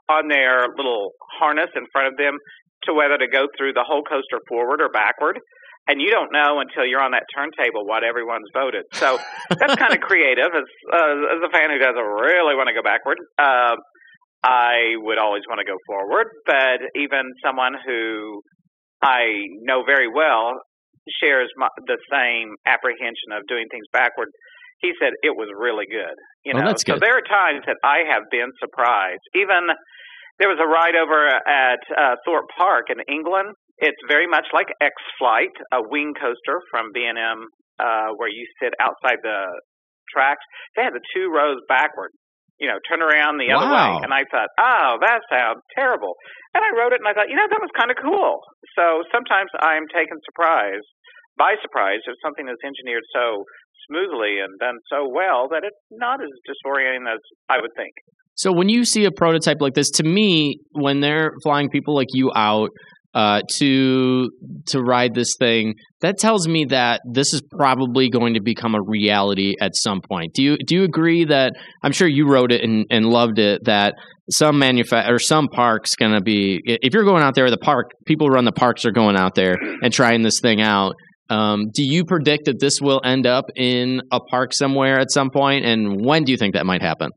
on 0.09 0.29
their 0.29 0.67
little 0.77 1.13
harness 1.39 1.69
in 1.77 1.85
front 1.93 2.09
of 2.09 2.17
them 2.17 2.39
to 2.85 2.95
whether 2.95 3.17
to 3.19 3.29
go 3.29 3.47
through 3.57 3.73
the 3.73 3.85
whole 3.87 4.03
coaster 4.03 4.41
forward 4.49 4.81
or 4.81 4.89
backward. 4.89 5.39
And 5.87 6.01
you 6.01 6.11
don't 6.11 6.33
know 6.33 6.61
until 6.61 6.87
you're 6.87 7.03
on 7.03 7.11
that 7.11 7.25
turntable 7.35 7.85
what 7.85 8.05
everyone's 8.05 8.49
voted. 8.55 8.85
So 8.95 9.19
that's 9.51 9.77
kind 9.77 9.93
of 9.93 10.01
creative. 10.01 10.51
As, 10.55 10.67
uh, 10.93 11.37
as 11.37 11.41
a 11.45 11.51
fan 11.51 11.71
who 11.71 11.79
doesn't 11.79 12.11
really 12.23 12.55
want 12.55 12.69
to 12.69 12.75
go 12.75 12.83
backward, 12.83 13.19
uh, 13.39 13.77
I 14.43 14.95
would 14.97 15.19
always 15.19 15.43
want 15.49 15.59
to 15.59 15.67
go 15.67 15.77
forward. 15.87 16.27
But 16.47 16.81
even 16.95 17.35
someone 17.45 17.75
who 17.85 18.43
I 19.03 19.47
know 19.63 19.83
very 19.85 20.09
well 20.09 20.63
shares 21.23 21.51
my, 21.57 21.69
the 21.87 21.99
same 22.11 22.55
apprehension 22.67 23.33
of 23.33 23.43
doing 23.49 23.67
things 23.71 23.87
backward. 23.93 24.29
He 24.79 24.93
said 25.01 25.15
it 25.23 25.35
was 25.35 25.49
really 25.57 25.87
good. 25.87 26.15
You 26.45 26.53
Oh, 26.55 26.61
know, 26.61 26.75
so 26.77 26.95
good. 26.95 27.03
there 27.03 27.17
are 27.17 27.23
times 27.27 27.63
that 27.67 27.79
I 27.85 28.03
have 28.09 28.25
been 28.31 28.51
surprised. 28.59 29.23
Even 29.35 29.71
there 30.39 30.49
was 30.51 30.59
a 30.59 30.67
ride 30.67 30.97
over 30.99 31.27
at 31.29 31.79
uh, 31.95 32.17
Thorpe 32.27 32.51
Park 32.57 32.87
in 32.91 32.99
England. 33.07 33.55
It's 33.79 33.99
very 34.09 34.27
much 34.27 34.47
like 34.53 34.67
X 34.81 34.95
Flight, 35.19 35.55
a 35.73 35.79
wing 35.83 36.15
coaster 36.19 36.59
from 36.71 36.91
B 36.95 37.05
and 37.07 37.19
M, 37.19 37.47
uh, 37.79 38.11
where 38.17 38.29
you 38.29 38.47
sit 38.63 38.75
outside 38.81 39.19
the 39.23 39.47
tracks. 40.11 40.43
They 40.77 40.83
had 40.83 40.95
the 40.95 41.05
two 41.15 41.31
rows 41.31 41.59
backward. 41.69 42.11
You 42.63 42.71
know, 42.71 42.79
turn 42.87 43.03
around 43.03 43.43
the 43.43 43.51
other 43.51 43.67
Wow. 43.67 43.75
way, 43.75 44.07
and 44.07 44.15
I 44.15 44.23
thought, 44.31 44.47
oh, 44.55 45.03
that 45.03 45.27
sounds 45.27 45.67
terrible. 45.75 46.15
And 46.55 46.63
I 46.63 46.71
wrote 46.79 46.95
it, 46.95 47.03
and 47.03 47.09
I 47.11 47.13
thought, 47.13 47.27
you 47.27 47.35
know, 47.35 47.51
that 47.51 47.59
was 47.59 47.75
kind 47.75 47.91
of 47.91 47.99
cool. 47.99 48.39
So 48.79 49.03
sometimes 49.11 49.51
I'm 49.59 49.91
taken 49.91 50.15
surprise 50.23 50.87
by 51.35 51.59
surprise 51.59 52.07
if 52.07 52.15
something 52.23 52.47
is 52.47 52.61
engineered 52.63 53.03
so 53.11 53.43
smoothly 53.91 54.39
and 54.39 54.55
done 54.63 54.79
so 54.87 55.11
well 55.11 55.51
that 55.51 55.67
it's 55.67 55.83
not 55.91 56.23
as 56.23 56.31
disorienting 56.47 57.11
as 57.11 57.19
I 57.51 57.59
would 57.59 57.75
think. 57.75 57.93
So 58.35 58.53
when 58.53 58.69
you 58.69 58.85
see 58.85 59.05
a 59.05 59.11
prototype 59.11 59.59
like 59.61 59.75
this, 59.75 59.91
to 59.99 60.05
me, 60.05 60.61
when 60.73 61.01
they're 61.01 61.33
flying 61.43 61.69
people 61.69 61.95
like 61.95 62.09
you 62.13 62.31
out 62.35 62.71
uh, 63.15 63.43
to 63.59 64.31
to 64.67 64.81
ride 64.81 65.15
this 65.15 65.35
thing, 65.39 65.75
that 66.01 66.19
tells 66.19 66.49
me 66.49 66.67
that 66.67 67.01
this 67.11 67.33
is 67.33 67.43
probably 67.57 68.09
going 68.09 68.35
to 68.35 68.41
become 68.41 68.75
a 68.75 68.83
reality 68.83 69.55
at 69.61 69.73
some 69.75 70.01
point. 70.01 70.35
Do 70.35 70.43
you 70.43 70.57
do 70.59 70.77
you 70.77 70.85
agree 70.85 71.25
that 71.25 71.53
I'm 71.83 71.93
sure 71.93 72.09
you 72.09 72.29
wrote 72.29 72.53
it 72.53 72.63
and, 72.63 72.87
and 72.91 73.07
loved 73.07 73.39
it 73.39 73.65
that 73.65 73.95
some 74.31 74.59
manufa- 74.59 75.09
or 75.09 75.19
some 75.19 75.49
parks 75.49 75.97
going 75.97 76.13
to 76.13 76.23
be 76.23 76.61
if 76.65 76.95
you're 76.95 77.05
going 77.05 77.23
out 77.23 77.35
there 77.35 77.51
the 77.51 77.59
park 77.59 77.91
people 78.07 78.29
run 78.29 78.45
the 78.45 78.53
parks 78.53 78.85
are 78.85 78.93
going 78.93 79.17
out 79.17 79.35
there 79.35 79.57
and 79.83 79.93
trying 79.93 80.23
this 80.23 80.39
thing 80.41 80.61
out 80.61 80.95
um, 81.29 81.71
do 81.75 81.83
you 81.83 82.05
predict 82.05 82.45
that 82.45 82.61
this 82.61 82.81
will 82.81 83.01
end 83.05 83.27
up 83.27 83.47
in 83.57 84.01
a 84.13 84.21
park 84.21 84.53
somewhere 84.55 85.01
at 85.01 85.11
some 85.11 85.29
point 85.31 85.65
and 85.65 86.05
when 86.05 86.23
do 86.23 86.31
you 86.31 86.39
think 86.39 86.55
that 86.55 86.65
might 86.65 86.83
happen 86.83 87.11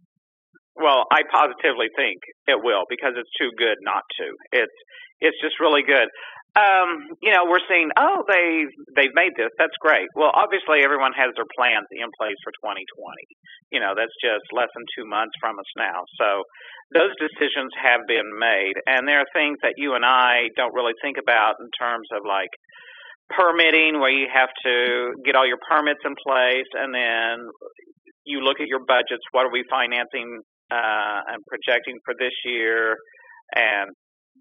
well, 0.75 1.07
I 1.07 1.23
positively 1.31 1.87
think 1.95 2.19
it 2.47 2.59
will 2.59 2.83
because 2.89 3.15
it's 3.15 3.31
too 3.39 3.49
good 3.55 3.79
not 3.79 4.03
to. 4.19 4.27
It's 4.51 4.75
it's 5.19 5.37
just 5.41 5.59
really 5.59 5.83
good. 5.83 6.09
Um, 6.55 7.11
you 7.19 7.35
know, 7.35 7.43
we're 7.43 7.63
seeing, 7.67 7.91
oh, 7.99 8.23
they 8.31 8.63
they've 8.95 9.13
made 9.13 9.35
this. 9.35 9.51
That's 9.59 9.75
great. 9.83 10.07
Well, 10.15 10.31
obviously, 10.31 10.87
everyone 10.87 11.11
has 11.11 11.35
their 11.35 11.47
plans 11.51 11.87
in 11.91 12.07
place 12.15 12.39
for 12.47 12.55
2020. 12.63 12.87
You 13.75 13.83
know, 13.83 13.91
that's 13.91 14.15
just 14.23 14.47
less 14.55 14.71
than 14.71 14.87
two 14.95 15.03
months 15.03 15.35
from 15.43 15.59
us 15.59 15.67
now. 15.75 16.07
So 16.15 16.47
those 16.95 17.11
decisions 17.19 17.75
have 17.75 18.07
been 18.07 18.31
made, 18.39 18.79
and 18.87 19.03
there 19.03 19.19
are 19.19 19.31
things 19.35 19.59
that 19.67 19.75
you 19.75 19.99
and 19.99 20.07
I 20.07 20.47
don't 20.55 20.73
really 20.73 20.95
think 21.03 21.19
about 21.19 21.59
in 21.59 21.67
terms 21.75 22.07
of 22.15 22.23
like 22.23 22.53
permitting, 23.35 23.99
where 23.99 24.15
you 24.15 24.31
have 24.31 24.53
to 24.63 25.11
get 25.27 25.35
all 25.35 25.47
your 25.47 25.59
permits 25.67 26.07
in 26.07 26.15
place, 26.23 26.71
and 26.71 26.95
then 26.95 27.51
you 28.23 28.39
look 28.39 28.63
at 28.63 28.71
your 28.71 28.85
budgets. 28.87 29.27
What 29.35 29.43
are 29.43 29.51
we 29.51 29.67
financing 29.67 30.39
uh, 30.71 31.19
and 31.35 31.43
projecting 31.51 31.99
for 32.07 32.15
this 32.15 32.33
year, 32.47 32.95
and 33.51 33.91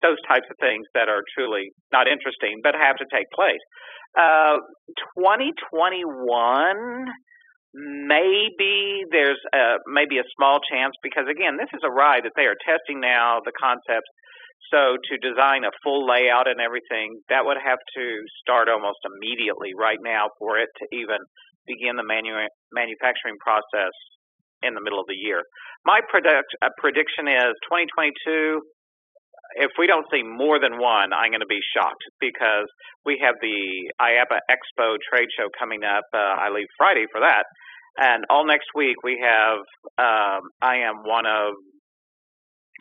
those 0.02 0.18
types 0.26 0.46
of 0.50 0.56
things 0.60 0.86
that 0.94 1.08
are 1.08 1.22
truly 1.36 1.70
not 1.92 2.06
interesting 2.08 2.60
but 2.62 2.74
have 2.74 2.96
to 2.96 3.06
take 3.12 3.26
place. 3.34 3.62
Uh, 4.14 4.58
2021, 5.18 6.06
maybe 7.74 9.02
there's 9.10 9.40
a, 9.52 9.82
maybe 9.90 10.18
a 10.18 10.26
small 10.38 10.60
chance 10.70 10.94
because 11.02 11.26
again, 11.26 11.56
this 11.58 11.70
is 11.74 11.82
a 11.82 11.90
ride 11.90 12.22
that 12.24 12.32
they 12.36 12.46
are 12.46 12.56
testing 12.62 13.00
now 13.00 13.40
the 13.44 13.52
concepts. 13.58 14.06
So 14.72 14.96
to 14.96 15.14
design 15.18 15.64
a 15.66 15.74
full 15.82 16.06
layout 16.06 16.48
and 16.48 16.60
everything, 16.60 17.20
that 17.28 17.44
would 17.44 17.58
have 17.58 17.78
to 17.98 18.04
start 18.40 18.68
almost 18.70 18.98
immediately 19.04 19.74
right 19.76 19.98
now 20.00 20.30
for 20.38 20.58
it 20.58 20.70
to 20.78 20.86
even 20.94 21.18
begin 21.66 21.96
the 21.96 22.06
manu- 22.06 22.48
manufacturing 22.72 23.36
process 23.42 23.92
in 24.62 24.72
the 24.74 24.80
middle 24.80 25.00
of 25.00 25.06
the 25.06 25.18
year. 25.18 25.42
My 25.84 26.00
predict, 26.08 26.48
uh, 26.62 26.72
prediction 26.80 27.28
is 27.28 27.52
2022. 27.68 28.62
If 29.56 29.70
we 29.78 29.86
don't 29.86 30.06
see 30.10 30.22
more 30.22 30.58
than 30.58 30.78
one, 30.78 31.12
I'm 31.12 31.30
going 31.30 31.44
to 31.44 31.50
be 31.50 31.62
shocked 31.76 32.02
because 32.20 32.66
we 33.04 33.20
have 33.22 33.36
the 33.40 33.92
IAAPA 34.00 34.38
Expo 34.50 34.96
trade 35.10 35.28
show 35.38 35.48
coming 35.58 35.84
up. 35.84 36.04
Uh, 36.12 36.18
I 36.18 36.50
leave 36.50 36.66
Friday 36.76 37.06
for 37.12 37.20
that. 37.20 37.44
And 37.96 38.24
all 38.28 38.46
next 38.46 38.66
week 38.74 38.96
we 39.04 39.22
have, 39.22 39.62
um, 39.98 40.50
I 40.60 40.82
am 40.82 41.06
one 41.06 41.26
of 41.26 41.54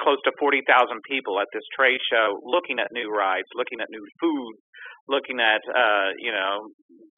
close 0.02 0.18
to 0.26 0.32
40,000 0.40 0.66
people 1.08 1.40
at 1.40 1.48
this 1.54 1.64
trade 1.78 2.02
show 2.12 2.42
looking 2.42 2.80
at 2.80 2.90
new 2.92 3.10
rides, 3.14 3.46
looking 3.54 3.80
at 3.80 3.88
new 3.94 4.06
food, 4.20 4.54
looking 5.08 5.40
at, 5.40 5.62
uh, 5.70 6.10
you 6.18 6.32
know, 6.32 6.70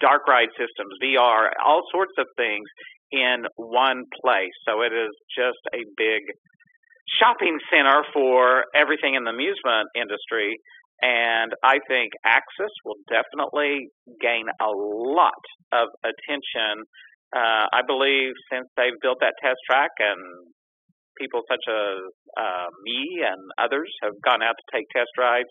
dark 0.02 0.28
ride 0.28 0.52
systems, 0.60 0.91
VR, 1.02 1.50
all 1.63 1.84
sorts 1.91 2.13
of 2.18 2.28
things 2.36 2.68
in 3.12 3.46
one 3.56 4.04
place. 4.22 4.56
So 4.68 4.82
it 4.82 4.91
is 4.91 5.13
just 5.32 5.62
a 5.74 5.88
big 5.96 6.24
shopping 7.19 7.58
center 7.71 8.04
for 8.13 8.65
everything 8.75 9.15
in 9.15 9.23
the 9.23 9.32
amusement 9.32 9.89
industry. 9.95 10.58
And 11.01 11.51
I 11.63 11.80
think 11.88 12.13
Axis 12.25 12.71
will 12.86 12.99
definitely 13.12 13.91
gain 14.21 14.45
a 14.62 14.71
lot 14.71 15.43
of 15.73 15.89
attention. 16.04 16.88
Uh, 17.36 17.67
I 17.67 17.82
believe 17.86 18.32
since 18.51 18.67
they've 18.78 18.95
built 19.01 19.19
that 19.19 19.34
test 19.43 19.60
track 19.69 19.91
and 19.99 20.19
people 21.19 21.41
such 21.49 21.63
as 21.67 21.99
uh, 22.39 22.67
me 22.84 23.23
and 23.23 23.39
others 23.60 23.91
have 24.04 24.13
gone 24.23 24.41
out 24.41 24.56
to 24.56 24.65
take 24.71 24.88
test 24.95 25.10
drives, 25.17 25.49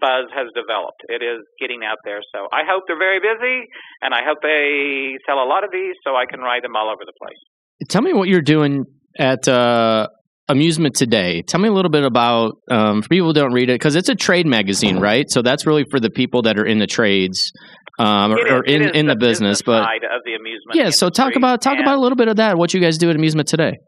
buzz 0.00 0.26
has 0.34 0.48
developed. 0.54 1.02
It 1.08 1.22
is 1.22 1.44
getting 1.60 1.80
out 1.84 1.98
there. 2.04 2.20
So 2.34 2.48
I 2.52 2.62
hope 2.68 2.84
they're 2.86 2.98
very 2.98 3.20
busy, 3.20 3.66
and 4.00 4.14
I 4.14 4.20
hope 4.24 4.38
they 4.42 5.16
sell 5.28 5.42
a 5.42 5.48
lot 5.48 5.64
of 5.64 5.70
these 5.72 5.94
so 6.04 6.16
I 6.16 6.24
can 6.28 6.40
ride 6.40 6.62
them 6.62 6.76
all 6.76 6.88
over 6.88 7.02
the 7.04 7.12
place. 7.20 7.40
Tell 7.88 8.02
me 8.02 8.12
what 8.12 8.28
you're 8.28 8.40
doing 8.42 8.84
at 9.18 9.48
uh, 9.48 10.08
Amusement 10.48 10.94
Today. 10.94 11.42
Tell 11.42 11.60
me 11.60 11.68
a 11.68 11.72
little 11.72 11.90
bit 11.90 12.04
about, 12.04 12.54
um, 12.70 13.02
for 13.02 13.08
people 13.08 13.28
who 13.28 13.32
don't 13.32 13.52
read 13.52 13.70
it, 13.70 13.74
because 13.74 13.96
it's 13.96 14.08
a 14.08 14.14
trade 14.14 14.46
magazine, 14.46 14.98
right? 14.98 15.26
So 15.28 15.42
that's 15.42 15.66
really 15.66 15.84
for 15.90 16.00
the 16.00 16.10
people 16.10 16.42
that 16.42 16.58
are 16.58 16.66
in 16.66 16.78
the 16.78 16.86
trades. 16.86 17.52
Um, 17.98 18.32
or, 18.32 18.58
or, 18.58 18.64
in, 18.64 18.82
in 18.96 19.06
the, 19.06 19.14
the 19.14 19.18
business, 19.20 19.60
business 19.60 19.62
but 19.62 19.86
the 20.24 20.32
yeah. 20.74 20.90
So 20.90 21.10
talk 21.10 21.36
about 21.36 21.60
talk 21.60 21.78
about 21.78 21.98
a 21.98 22.00
little 22.00 22.16
bit 22.16 22.28
of 22.28 22.36
that. 22.36 22.56
What 22.56 22.72
you 22.72 22.80
guys 22.80 22.96
do 22.96 23.10
at 23.10 23.16
Amusement 23.16 23.48
Today. 23.48 23.78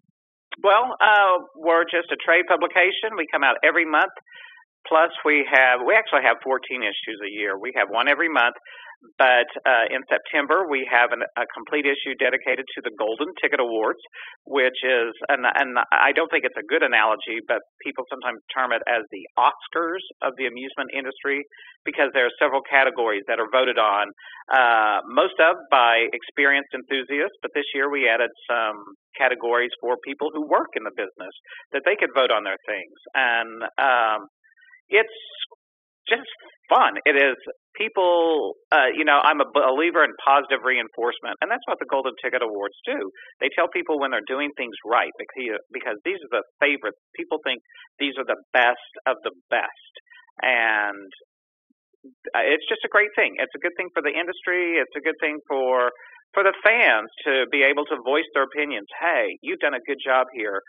Well, 0.63 0.95
uh, 1.01 1.45
we're 1.57 1.85
just 1.85 2.13
a 2.13 2.17
trade 2.21 2.45
publication. 2.47 3.17
We 3.17 3.27
come 3.33 3.43
out 3.43 3.57
every 3.65 3.85
month. 3.85 4.13
Plus, 4.87 5.11
we 5.25 5.47
have 5.51 5.81
we 5.85 5.95
actually 5.95 6.23
have 6.29 6.37
14 6.45 6.83
issues 6.83 7.19
a 7.25 7.31
year. 7.31 7.59
We 7.59 7.73
have 7.77 7.89
one 7.89 8.07
every 8.07 8.29
month. 8.29 8.55
But 9.19 9.47
uh, 9.63 9.87
in 9.91 10.03
September, 10.11 10.67
we 10.69 10.89
have 10.91 11.13
an, 11.13 11.23
a 11.37 11.47
complete 11.55 11.87
issue 11.87 12.19
dedicated 12.19 12.67
to 12.75 12.81
the 12.83 12.91
Golden 12.99 13.31
Ticket 13.41 13.61
Awards, 13.61 14.01
which 14.45 14.81
is, 14.83 15.15
and, 15.29 15.47
and 15.47 15.79
I 15.93 16.13
don't 16.13 16.29
think 16.31 16.45
it's 16.45 16.59
a 16.59 16.67
good 16.67 16.83
analogy, 16.83 17.39
but 17.47 17.63
people 17.85 18.05
sometimes 18.11 18.43
term 18.51 18.73
it 18.73 18.83
as 18.91 19.07
the 19.15 19.25
Oscars 19.39 20.03
of 20.23 20.35
the 20.37 20.47
amusement 20.47 20.91
industry 20.97 21.45
because 21.85 22.11
there 22.13 22.27
are 22.27 22.37
several 22.41 22.65
categories 22.65 23.23
that 23.29 23.39
are 23.39 23.49
voted 23.53 23.79
on, 23.79 24.09
uh, 24.51 25.01
most 25.07 25.37
of 25.39 25.57
by 25.71 26.09
experienced 26.13 26.73
enthusiasts. 26.75 27.37
But 27.43 27.53
this 27.55 27.69
year, 27.75 27.91
we 27.91 28.09
added 28.09 28.31
some 28.51 28.83
categories 29.17 29.71
for 29.81 29.97
people 30.03 30.31
who 30.33 30.49
work 30.49 30.75
in 30.75 30.83
the 30.83 30.95
business 30.97 31.35
that 31.73 31.83
they 31.85 31.95
could 31.95 32.11
vote 32.15 32.33
on 32.33 32.43
their 32.43 32.59
things, 32.67 32.99
and 33.15 33.63
um, 33.79 34.27
it's 34.89 35.19
just 36.09 36.29
fun. 36.69 36.97
It 37.05 37.17
is 37.17 37.37
people, 37.77 38.55
uh, 38.73 38.93
you 38.95 39.05
know, 39.05 39.21
I'm 39.21 39.41
a 39.41 39.49
believer 39.49 40.05
in 40.05 40.13
positive 40.25 40.65
reinforcement, 40.65 41.37
and 41.41 41.51
that's 41.51 41.65
what 41.67 41.79
the 41.81 41.89
Golden 41.89 42.13
Ticket 42.23 42.43
Awards 42.43 42.77
do. 42.85 43.11
They 43.41 43.51
tell 43.53 43.69
people 43.69 44.01
when 44.01 44.13
they're 44.13 44.27
doing 44.27 44.51
things 44.57 44.75
right 44.85 45.13
because, 45.19 45.61
because 45.73 45.99
these 46.05 46.21
are 46.25 46.41
the 46.41 46.45
favorites. 46.61 46.99
People 47.17 47.39
think 47.45 47.61
these 47.99 48.15
are 48.17 48.27
the 48.27 48.41
best 48.53 48.93
of 49.07 49.17
the 49.25 49.33
best, 49.51 49.93
and 50.41 51.09
uh, 52.37 52.45
it's 52.45 52.67
just 52.69 52.85
a 52.85 52.93
great 52.93 53.13
thing. 53.17 53.37
It's 53.41 53.55
a 53.57 53.63
good 53.63 53.77
thing 53.77 53.89
for 53.93 54.03
the 54.05 54.13
industry. 54.13 54.77
It's 54.77 54.97
a 54.97 55.05
good 55.05 55.17
thing 55.21 55.41
for 55.49 55.91
for 56.35 56.43
the 56.43 56.53
fans 56.67 57.07
to 57.25 57.47
be 57.55 57.63
able 57.63 57.87
to 57.87 57.97
voice 58.03 58.27
their 58.35 58.43
opinions. 58.43 58.91
Hey, 58.99 59.39
you've 59.41 59.63
done 59.63 59.75
a 59.75 59.85
good 59.87 60.03
job 60.03 60.27
here. 60.35 60.61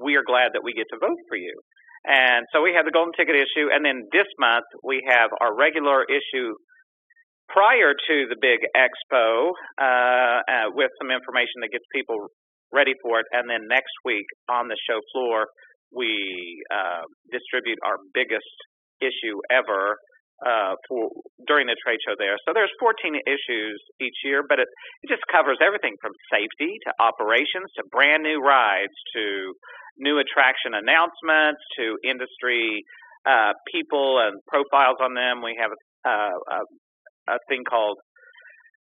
We 0.00 0.14
are 0.14 0.22
glad 0.22 0.54
that 0.54 0.62
we 0.62 0.72
get 0.72 0.86
to 0.94 0.98
vote 1.02 1.18
for 1.28 1.36
you. 1.36 1.52
And 2.04 2.44
so 2.52 2.60
we 2.60 2.76
have 2.76 2.84
the 2.84 2.92
golden 2.92 3.12
ticket 3.16 3.34
issue, 3.34 3.72
and 3.72 3.84
then 3.84 4.04
this 4.12 4.28
month 4.38 4.68
we 4.84 5.00
have 5.08 5.30
our 5.40 5.56
regular 5.56 6.04
issue 6.04 6.52
prior 7.48 7.92
to 7.96 8.16
the 8.28 8.36
big 8.40 8.60
expo 8.76 9.52
uh, 9.80 10.40
uh, 10.44 10.68
with 10.72 10.90
some 11.00 11.10
information 11.10 11.64
that 11.64 11.72
gets 11.72 11.84
people 11.92 12.28
ready 12.72 12.92
for 13.00 13.20
it. 13.20 13.26
And 13.32 13.48
then 13.48 13.68
next 13.68 13.92
week 14.04 14.26
on 14.50 14.68
the 14.68 14.76
show 14.88 15.00
floor, 15.12 15.46
we 15.92 16.62
uh, 16.68 17.08
distribute 17.32 17.78
our 17.86 17.96
biggest 18.12 18.52
issue 19.00 19.40
ever 19.50 19.96
uh, 20.42 20.74
for 20.88 21.10
during 21.46 21.66
the 21.66 21.76
trade 21.78 22.00
show 22.02 22.16
there. 22.18 22.34
So 22.42 22.52
there's 22.54 22.72
14 22.80 23.14
issues 23.26 23.78
each 24.00 24.18
year, 24.24 24.42
but 24.42 24.58
it, 24.58 24.68
it 25.02 25.08
just 25.08 25.22
covers 25.30 25.58
everything 25.62 25.94
from 26.00 26.12
safety 26.32 26.74
to 26.86 26.90
operations 26.98 27.70
to 27.78 27.86
brand 27.90 28.22
new 28.22 28.40
rides 28.42 28.94
to 29.14 29.54
new 29.98 30.18
attraction 30.18 30.74
announcements 30.74 31.62
to 31.78 31.94
industry 32.02 32.82
uh, 33.26 33.54
people 33.70 34.18
and 34.20 34.40
profiles 34.48 34.98
on 35.00 35.14
them. 35.14 35.42
We 35.42 35.56
have 35.60 35.70
uh, 36.04 36.34
a, 36.34 36.60
a 37.30 37.38
thing 37.48 37.62
called 37.64 37.96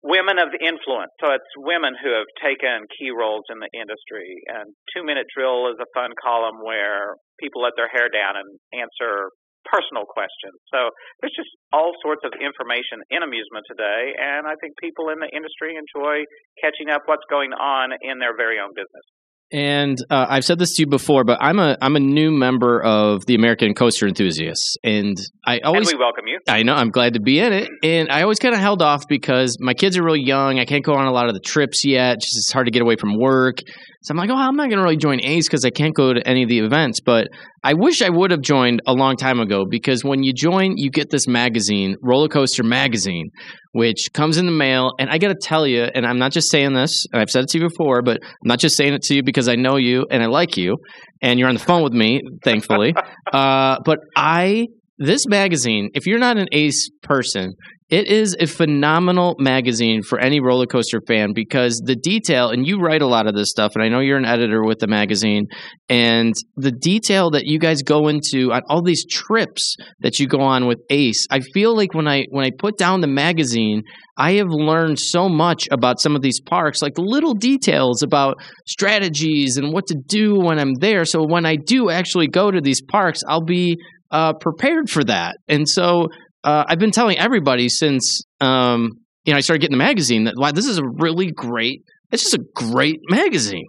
Women 0.02 0.38
of 0.38 0.54
Influence. 0.54 1.10
So 1.22 1.32
it's 1.32 1.50
women 1.56 1.94
who 1.98 2.14
have 2.14 2.28
taken 2.42 2.86
key 2.94 3.10
roles 3.10 3.46
in 3.50 3.58
the 3.58 3.70
industry. 3.72 4.38
And 4.46 4.70
Two 4.94 5.02
Minute 5.02 5.26
Drill 5.34 5.72
is 5.72 5.78
a 5.80 5.88
fun 5.94 6.10
column 6.22 6.62
where 6.62 7.16
people 7.40 7.62
let 7.62 7.74
their 7.76 7.88
hair 7.88 8.06
down 8.12 8.36
and 8.36 8.48
answer 8.70 9.30
personal 9.68 10.06
questions. 10.06 10.56
So 10.72 10.90
there's 11.20 11.34
just 11.34 11.50
all 11.72 11.92
sorts 12.02 12.22
of 12.24 12.32
information 12.38 13.02
in 13.10 13.22
amusement 13.22 13.66
today, 13.68 14.14
and 14.16 14.46
I 14.46 14.54
think 14.62 14.78
people 14.80 15.10
in 15.10 15.18
the 15.18 15.30
industry 15.30 15.74
enjoy 15.74 16.24
catching 16.62 16.88
up 16.88 17.04
what's 17.06 17.26
going 17.28 17.52
on 17.52 17.92
in 18.00 18.18
their 18.18 18.36
very 18.36 18.58
own 18.58 18.72
business. 18.72 19.04
And 19.52 19.96
uh, 20.10 20.26
I've 20.28 20.44
said 20.44 20.58
this 20.58 20.74
to 20.74 20.82
you 20.82 20.86
before, 20.88 21.22
but 21.22 21.38
I'm 21.40 21.60
a 21.60 21.76
I'm 21.80 21.94
a 21.94 22.00
new 22.00 22.32
member 22.32 22.82
of 22.82 23.26
the 23.26 23.36
American 23.36 23.74
Coaster 23.74 24.08
Enthusiasts, 24.08 24.76
and 24.82 25.16
I 25.46 25.60
always 25.60 25.88
and 25.88 25.96
we 25.96 26.02
welcome 26.02 26.26
you. 26.26 26.40
I 26.48 26.64
know 26.64 26.74
I'm 26.74 26.90
glad 26.90 27.14
to 27.14 27.20
be 27.20 27.38
in 27.38 27.52
it, 27.52 27.68
and 27.84 28.10
I 28.10 28.22
always 28.22 28.40
kind 28.40 28.54
of 28.54 28.60
held 28.60 28.82
off 28.82 29.04
because 29.08 29.56
my 29.60 29.72
kids 29.72 29.96
are 29.96 30.02
really 30.02 30.24
young. 30.24 30.58
I 30.58 30.64
can't 30.64 30.84
go 30.84 30.94
on 30.94 31.06
a 31.06 31.12
lot 31.12 31.28
of 31.28 31.34
the 31.34 31.40
trips 31.40 31.84
yet. 31.84 32.14
Just 32.20 32.36
it's 32.36 32.52
hard 32.52 32.66
to 32.66 32.72
get 32.72 32.82
away 32.82 32.96
from 32.96 33.16
work. 33.20 33.58
So 34.06 34.12
I'm 34.12 34.18
like, 34.18 34.30
oh, 34.30 34.36
I'm 34.36 34.54
not 34.54 34.68
going 34.68 34.76
to 34.78 34.84
really 34.84 34.96
join 34.96 35.20
Ace 35.20 35.48
because 35.48 35.64
I 35.64 35.70
can't 35.70 35.92
go 35.92 36.12
to 36.12 36.24
any 36.24 36.44
of 36.44 36.48
the 36.48 36.60
events. 36.60 37.00
But 37.00 37.26
I 37.64 37.74
wish 37.74 38.02
I 38.02 38.08
would 38.08 38.30
have 38.30 38.40
joined 38.40 38.80
a 38.86 38.92
long 38.92 39.16
time 39.16 39.40
ago 39.40 39.64
because 39.68 40.04
when 40.04 40.22
you 40.22 40.32
join, 40.32 40.76
you 40.76 40.90
get 40.90 41.10
this 41.10 41.26
magazine, 41.26 41.96
Roller 42.00 42.28
Coaster 42.28 42.62
Magazine, 42.62 43.30
which 43.72 44.10
comes 44.12 44.36
in 44.36 44.46
the 44.46 44.52
mail. 44.52 44.92
And 45.00 45.10
I 45.10 45.18
got 45.18 45.28
to 45.30 45.38
tell 45.42 45.66
you, 45.66 45.82
and 45.82 46.06
I'm 46.06 46.18
not 46.20 46.30
just 46.30 46.52
saying 46.52 46.72
this, 46.72 47.04
and 47.12 47.20
I've 47.20 47.30
said 47.30 47.42
it 47.42 47.48
to 47.48 47.58
you 47.58 47.68
before, 47.68 48.00
but 48.02 48.20
I'm 48.22 48.46
not 48.48 48.60
just 48.60 48.76
saying 48.76 48.94
it 48.94 49.02
to 49.02 49.14
you 49.16 49.24
because 49.24 49.48
I 49.48 49.56
know 49.56 49.74
you 49.74 50.06
and 50.08 50.22
I 50.22 50.26
like 50.26 50.56
you, 50.56 50.76
and 51.20 51.40
you're 51.40 51.48
on 51.48 51.56
the 51.56 51.60
phone 51.60 51.82
with 51.82 51.92
me, 51.92 52.20
thankfully. 52.44 52.94
uh, 53.32 53.78
but 53.84 53.98
I 54.14 54.68
this 54.98 55.26
magazine, 55.26 55.90
if 55.94 56.06
you're 56.06 56.20
not 56.20 56.38
an 56.38 56.46
Ace 56.52 56.90
person, 57.02 57.54
it 57.88 58.08
is 58.08 58.36
a 58.40 58.46
phenomenal 58.46 59.36
magazine 59.38 60.02
for 60.02 60.18
any 60.18 60.40
roller 60.40 60.66
coaster 60.66 61.00
fan 61.06 61.32
because 61.32 61.80
the 61.84 61.94
detail, 61.94 62.50
and 62.50 62.66
you 62.66 62.80
write 62.80 63.00
a 63.00 63.06
lot 63.06 63.28
of 63.28 63.34
this 63.34 63.50
stuff, 63.50 63.72
and 63.76 63.84
I 63.84 63.88
know 63.88 64.00
you're 64.00 64.16
an 64.16 64.24
editor 64.24 64.64
with 64.64 64.80
the 64.80 64.88
magazine, 64.88 65.46
and 65.88 66.34
the 66.56 66.72
detail 66.72 67.30
that 67.30 67.46
you 67.46 67.60
guys 67.60 67.82
go 67.82 68.08
into 68.08 68.52
on 68.52 68.62
all 68.68 68.82
these 68.82 69.06
trips 69.06 69.76
that 70.00 70.18
you 70.18 70.26
go 70.26 70.40
on 70.40 70.66
with 70.66 70.78
Ace, 70.90 71.26
I 71.30 71.40
feel 71.40 71.76
like 71.76 71.94
when 71.94 72.08
I 72.08 72.24
when 72.30 72.44
I 72.44 72.50
put 72.58 72.76
down 72.76 73.02
the 73.02 73.06
magazine, 73.06 73.82
I 74.16 74.32
have 74.32 74.48
learned 74.50 74.98
so 74.98 75.28
much 75.28 75.68
about 75.70 76.00
some 76.00 76.16
of 76.16 76.22
these 76.22 76.40
parks, 76.40 76.82
like 76.82 76.94
little 76.98 77.34
details 77.34 78.02
about 78.02 78.38
strategies 78.66 79.58
and 79.58 79.72
what 79.72 79.86
to 79.86 79.94
do 79.94 80.34
when 80.34 80.58
I'm 80.58 80.74
there. 80.74 81.04
So 81.04 81.24
when 81.24 81.46
I 81.46 81.54
do 81.54 81.90
actually 81.90 82.26
go 82.26 82.50
to 82.50 82.60
these 82.60 82.82
parks, 82.82 83.20
I'll 83.28 83.44
be 83.44 83.78
uh, 84.10 84.32
prepared 84.34 84.88
for 84.88 85.04
that. 85.04 85.36
And 85.48 85.68
so 85.68 86.08
uh, 86.46 86.64
I've 86.68 86.78
been 86.78 86.92
telling 86.92 87.18
everybody 87.18 87.68
since 87.68 88.22
um, 88.40 89.00
you 89.24 89.32
know 89.32 89.36
I 89.36 89.40
started 89.40 89.60
getting 89.60 89.76
the 89.76 89.84
magazine 89.84 90.24
that 90.24 90.34
wow, 90.36 90.52
this 90.52 90.66
is 90.66 90.78
a 90.78 90.86
really 90.86 91.32
great. 91.32 91.82
It's 92.12 92.22
just 92.22 92.34
a 92.34 92.44
great 92.54 93.00
magazine. 93.10 93.66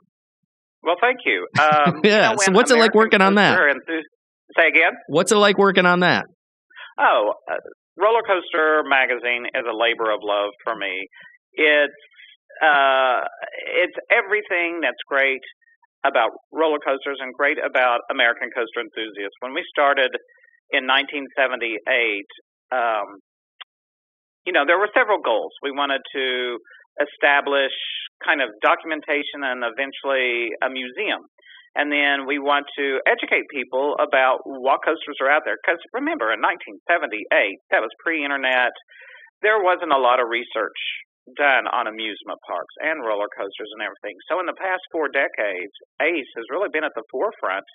Well, 0.83 0.95
thank 1.01 1.17
you. 1.25 1.47
Um, 1.59 2.01
yeah. 2.03 2.29
you 2.29 2.35
know, 2.35 2.37
so 2.37 2.51
what's 2.53 2.69
American 2.69 2.77
it 2.77 2.79
like 2.79 2.93
working 2.93 3.21
on 3.21 3.35
that? 3.35 3.57
Say 4.55 4.67
again. 4.69 4.93
What's 5.07 5.31
it 5.31 5.37
like 5.37 5.57
working 5.57 5.85
on 5.85 6.01
that? 6.01 6.25
Oh, 6.99 7.33
uh, 7.49 7.55
Roller 7.97 8.21
Coaster 8.21 8.83
Magazine 8.85 9.45
is 9.53 9.65
a 9.65 9.75
labor 9.75 10.13
of 10.13 10.21
love 10.21 10.53
for 10.63 10.75
me. 10.75 11.09
It's 11.53 11.97
uh, 12.61 13.25
it's 13.81 13.97
everything 14.13 14.81
that's 14.81 15.01
great 15.09 15.41
about 16.05 16.29
roller 16.53 16.77
coasters 16.77 17.17
and 17.19 17.33
great 17.33 17.57
about 17.57 18.01
American 18.11 18.49
coaster 18.53 18.85
enthusiasts. 18.85 19.35
When 19.41 19.53
we 19.53 19.65
started 19.73 20.13
in 20.69 20.85
1978, 20.85 21.81
um, 22.71 23.19
you 24.45 24.53
know, 24.53 24.63
there 24.65 24.79
were 24.79 24.89
several 24.95 25.19
goals. 25.19 25.51
We 25.61 25.71
wanted 25.71 26.01
to 26.15 26.57
establish 27.03 27.75
kind 28.23 28.41
of 28.41 28.49
documentation 28.63 29.43
and 29.43 29.61
eventually 29.61 30.55
a 30.63 30.69
museum. 30.71 31.27
And 31.77 31.93
then 31.93 32.25
we 32.25 32.41
want 32.41 32.65
to 32.79 32.97
educate 33.05 33.45
people 33.53 33.93
about 34.01 34.41
what 34.47 34.81
coasters 34.81 35.21
are 35.21 35.29
out 35.29 35.45
there. 35.45 35.61
Because 35.61 35.77
remember, 35.93 36.33
in 36.33 36.41
1978, 36.41 37.21
that 37.69 37.85
was 37.85 37.93
pre 38.01 38.25
internet, 38.25 38.73
there 39.45 39.61
wasn't 39.61 39.93
a 39.93 40.01
lot 40.01 40.17
of 40.17 40.25
research 40.25 40.79
done 41.35 41.67
on 41.69 41.85
amusement 41.85 42.39
parks 42.47 42.73
and 42.81 43.03
roller 43.03 43.29
coasters 43.29 43.69
and 43.77 43.83
everything. 43.83 44.15
So 44.25 44.39
in 44.39 44.47
the 44.47 44.57
past 44.57 44.81
four 44.89 45.11
decades, 45.11 45.75
ACE 46.01 46.31
has 46.39 46.47
really 46.49 46.71
been 46.71 46.87
at 46.87 46.95
the 46.95 47.05
forefront 47.11 47.67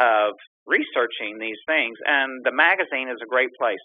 of 0.00 0.34
researching 0.66 1.38
these 1.38 1.60
things. 1.68 1.94
And 2.02 2.42
the 2.42 2.56
magazine 2.56 3.12
is 3.12 3.20
a 3.22 3.28
great 3.28 3.52
place 3.60 3.84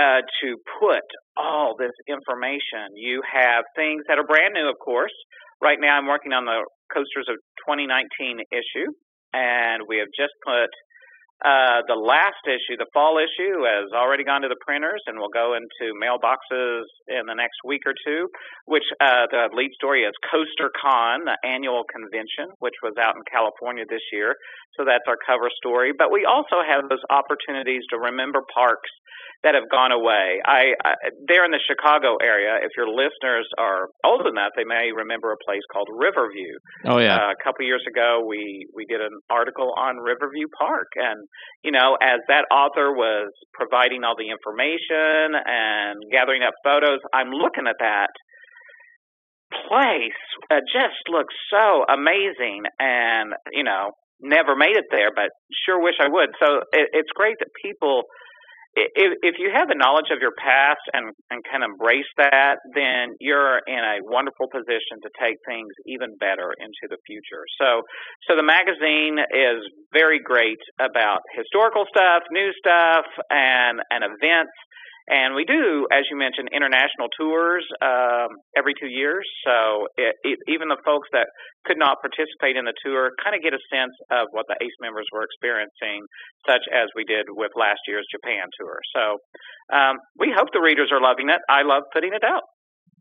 uh, 0.00 0.24
to 0.40 0.56
put 0.80 1.04
all 1.36 1.76
this 1.76 1.92
information. 2.08 2.96
You 2.96 3.20
have 3.28 3.64
things 3.76 4.02
that 4.08 4.18
are 4.18 4.24
brand 4.24 4.54
new, 4.54 4.68
of 4.68 4.76
course. 4.82 5.12
Right 5.60 5.76
now, 5.78 5.98
I'm 5.98 6.06
working 6.08 6.32
on 6.32 6.46
the 6.46 6.64
Coasters 6.88 7.28
of 7.28 7.36
2019 7.68 8.40
issue, 8.48 8.88
and 9.36 9.84
we 9.86 9.98
have 10.00 10.08
just 10.16 10.32
put 10.40 10.72
uh, 11.40 11.80
the 11.88 11.96
last 11.96 12.44
issue, 12.44 12.76
the 12.76 12.90
fall 12.92 13.16
issue, 13.16 13.64
has 13.64 13.88
already 13.96 14.24
gone 14.24 14.42
to 14.42 14.48
the 14.48 14.60
printers 14.60 15.00
and 15.06 15.18
will 15.18 15.32
go 15.32 15.56
into 15.56 15.96
mailboxes 15.96 16.84
in 17.08 17.24
the 17.24 17.34
next 17.34 17.64
week 17.64 17.82
or 17.86 17.94
two. 18.06 18.28
Which 18.66 18.84
uh, 19.00 19.26
the 19.30 19.48
lead 19.56 19.72
story 19.72 20.04
is 20.04 20.12
CoasterCon, 20.28 21.24
the 21.24 21.38
annual 21.44 21.84
convention, 21.88 22.52
which 22.60 22.76
was 22.82 22.92
out 23.00 23.16
in 23.16 23.22
California 23.30 23.84
this 23.88 24.04
year. 24.12 24.36
So 24.76 24.84
that's 24.84 25.04
our 25.08 25.18
cover 25.26 25.48
story. 25.56 25.92
But 25.96 26.12
we 26.12 26.28
also 26.28 26.60
have 26.60 26.88
those 26.88 27.02
opportunities 27.10 27.82
to 27.90 27.98
remember 27.98 28.40
parks 28.54 28.90
that 29.42 29.56
have 29.56 29.68
gone 29.72 29.92
away. 29.92 30.40
I, 30.44 30.76
I 30.84 30.92
there 31.26 31.44
in 31.44 31.50
the 31.50 31.62
Chicago 31.64 32.20
area. 32.20 32.60
If 32.60 32.76
your 32.76 32.88
listeners 32.88 33.48
are 33.56 33.88
old 34.04 34.26
enough, 34.28 34.52
they 34.56 34.68
may 34.68 34.92
remember 34.92 35.32
a 35.32 35.40
place 35.40 35.64
called 35.72 35.88
Riverview. 35.88 36.52
Oh 36.84 36.98
yeah, 37.00 37.16
uh, 37.16 37.32
a 37.32 37.38
couple 37.42 37.64
years 37.64 37.84
ago, 37.88 38.24
we 38.28 38.68
we 38.74 38.84
did 38.84 39.00
an 39.00 39.16
article 39.30 39.72
on 39.76 39.96
Riverview 39.96 40.46
Park, 40.60 40.88
and 40.96 41.24
you 41.62 41.72
know, 41.72 41.96
as 42.00 42.20
that 42.28 42.46
author 42.50 42.92
was 42.92 43.32
providing 43.52 44.04
all 44.04 44.14
the 44.16 44.30
information 44.30 45.36
and 45.36 46.00
gathering 46.10 46.42
up 46.42 46.54
photos, 46.64 47.00
I'm 47.12 47.30
looking 47.30 47.66
at 47.68 47.76
that 47.80 48.10
place. 49.68 50.22
It 50.50 50.64
just 50.72 51.02
looks 51.08 51.34
so 51.52 51.84
amazing, 51.88 52.64
and 52.78 53.34
you 53.52 53.64
know, 53.64 53.92
never 54.20 54.54
made 54.56 54.76
it 54.76 54.86
there, 54.90 55.10
but 55.14 55.30
sure 55.66 55.82
wish 55.82 55.96
I 56.00 56.08
would. 56.08 56.30
So 56.42 56.62
it, 56.72 56.88
it's 56.92 57.10
great 57.14 57.36
that 57.40 57.48
people 57.62 58.04
if, 58.76 59.18
if 59.22 59.34
you 59.38 59.50
have 59.52 59.68
the 59.68 59.74
knowledge 59.74 60.10
of 60.12 60.20
your 60.20 60.32
past 60.38 60.80
and, 60.92 61.12
and 61.30 61.42
can 61.44 61.62
embrace 61.62 62.08
that, 62.16 62.56
then 62.74 63.16
you're 63.18 63.60
in 63.66 63.78
a 63.78 63.98
wonderful 64.02 64.46
position 64.46 65.02
to 65.02 65.10
take 65.18 65.36
things 65.46 65.70
even 65.86 66.16
better 66.16 66.54
into 66.58 66.86
the 66.88 66.98
future. 67.06 67.44
So, 67.60 67.82
so 68.28 68.36
the 68.36 68.46
magazine 68.46 69.18
is 69.18 69.66
very 69.92 70.20
great 70.20 70.60
about 70.78 71.20
historical 71.34 71.84
stuff, 71.88 72.22
new 72.30 72.50
stuff, 72.58 73.06
and 73.30 73.80
and 73.90 74.04
events 74.04 74.54
and 75.10 75.34
we 75.34 75.42
do, 75.44 75.90
as 75.90 76.06
you 76.06 76.16
mentioned, 76.16 76.54
international 76.54 77.10
tours 77.18 77.66
um, 77.82 78.38
every 78.56 78.78
two 78.78 78.86
years. 78.86 79.26
So 79.42 79.90
it, 79.98 80.14
it, 80.22 80.38
even 80.46 80.70
the 80.70 80.78
folks 80.86 81.10
that 81.10 81.26
could 81.66 81.76
not 81.76 81.98
participate 81.98 82.54
in 82.54 82.64
the 82.64 82.76
tour 82.78 83.10
kind 83.18 83.34
of 83.34 83.42
get 83.42 83.50
a 83.50 83.62
sense 83.74 83.92
of 84.14 84.30
what 84.30 84.46
the 84.46 84.54
ACE 84.62 84.78
members 84.80 85.10
were 85.10 85.26
experiencing, 85.26 86.06
such 86.46 86.62
as 86.70 86.86
we 86.94 87.02
did 87.02 87.26
with 87.28 87.50
last 87.58 87.82
year's 87.90 88.06
Japan 88.06 88.46
tour. 88.54 88.78
So 88.94 89.18
um, 89.74 89.98
we 90.14 90.30
hope 90.30 90.54
the 90.54 90.62
readers 90.62 90.94
are 90.94 91.02
loving 91.02 91.28
it. 91.28 91.42
I 91.50 91.66
love 91.66 91.82
putting 91.92 92.14
it 92.14 92.22
out. 92.22 92.46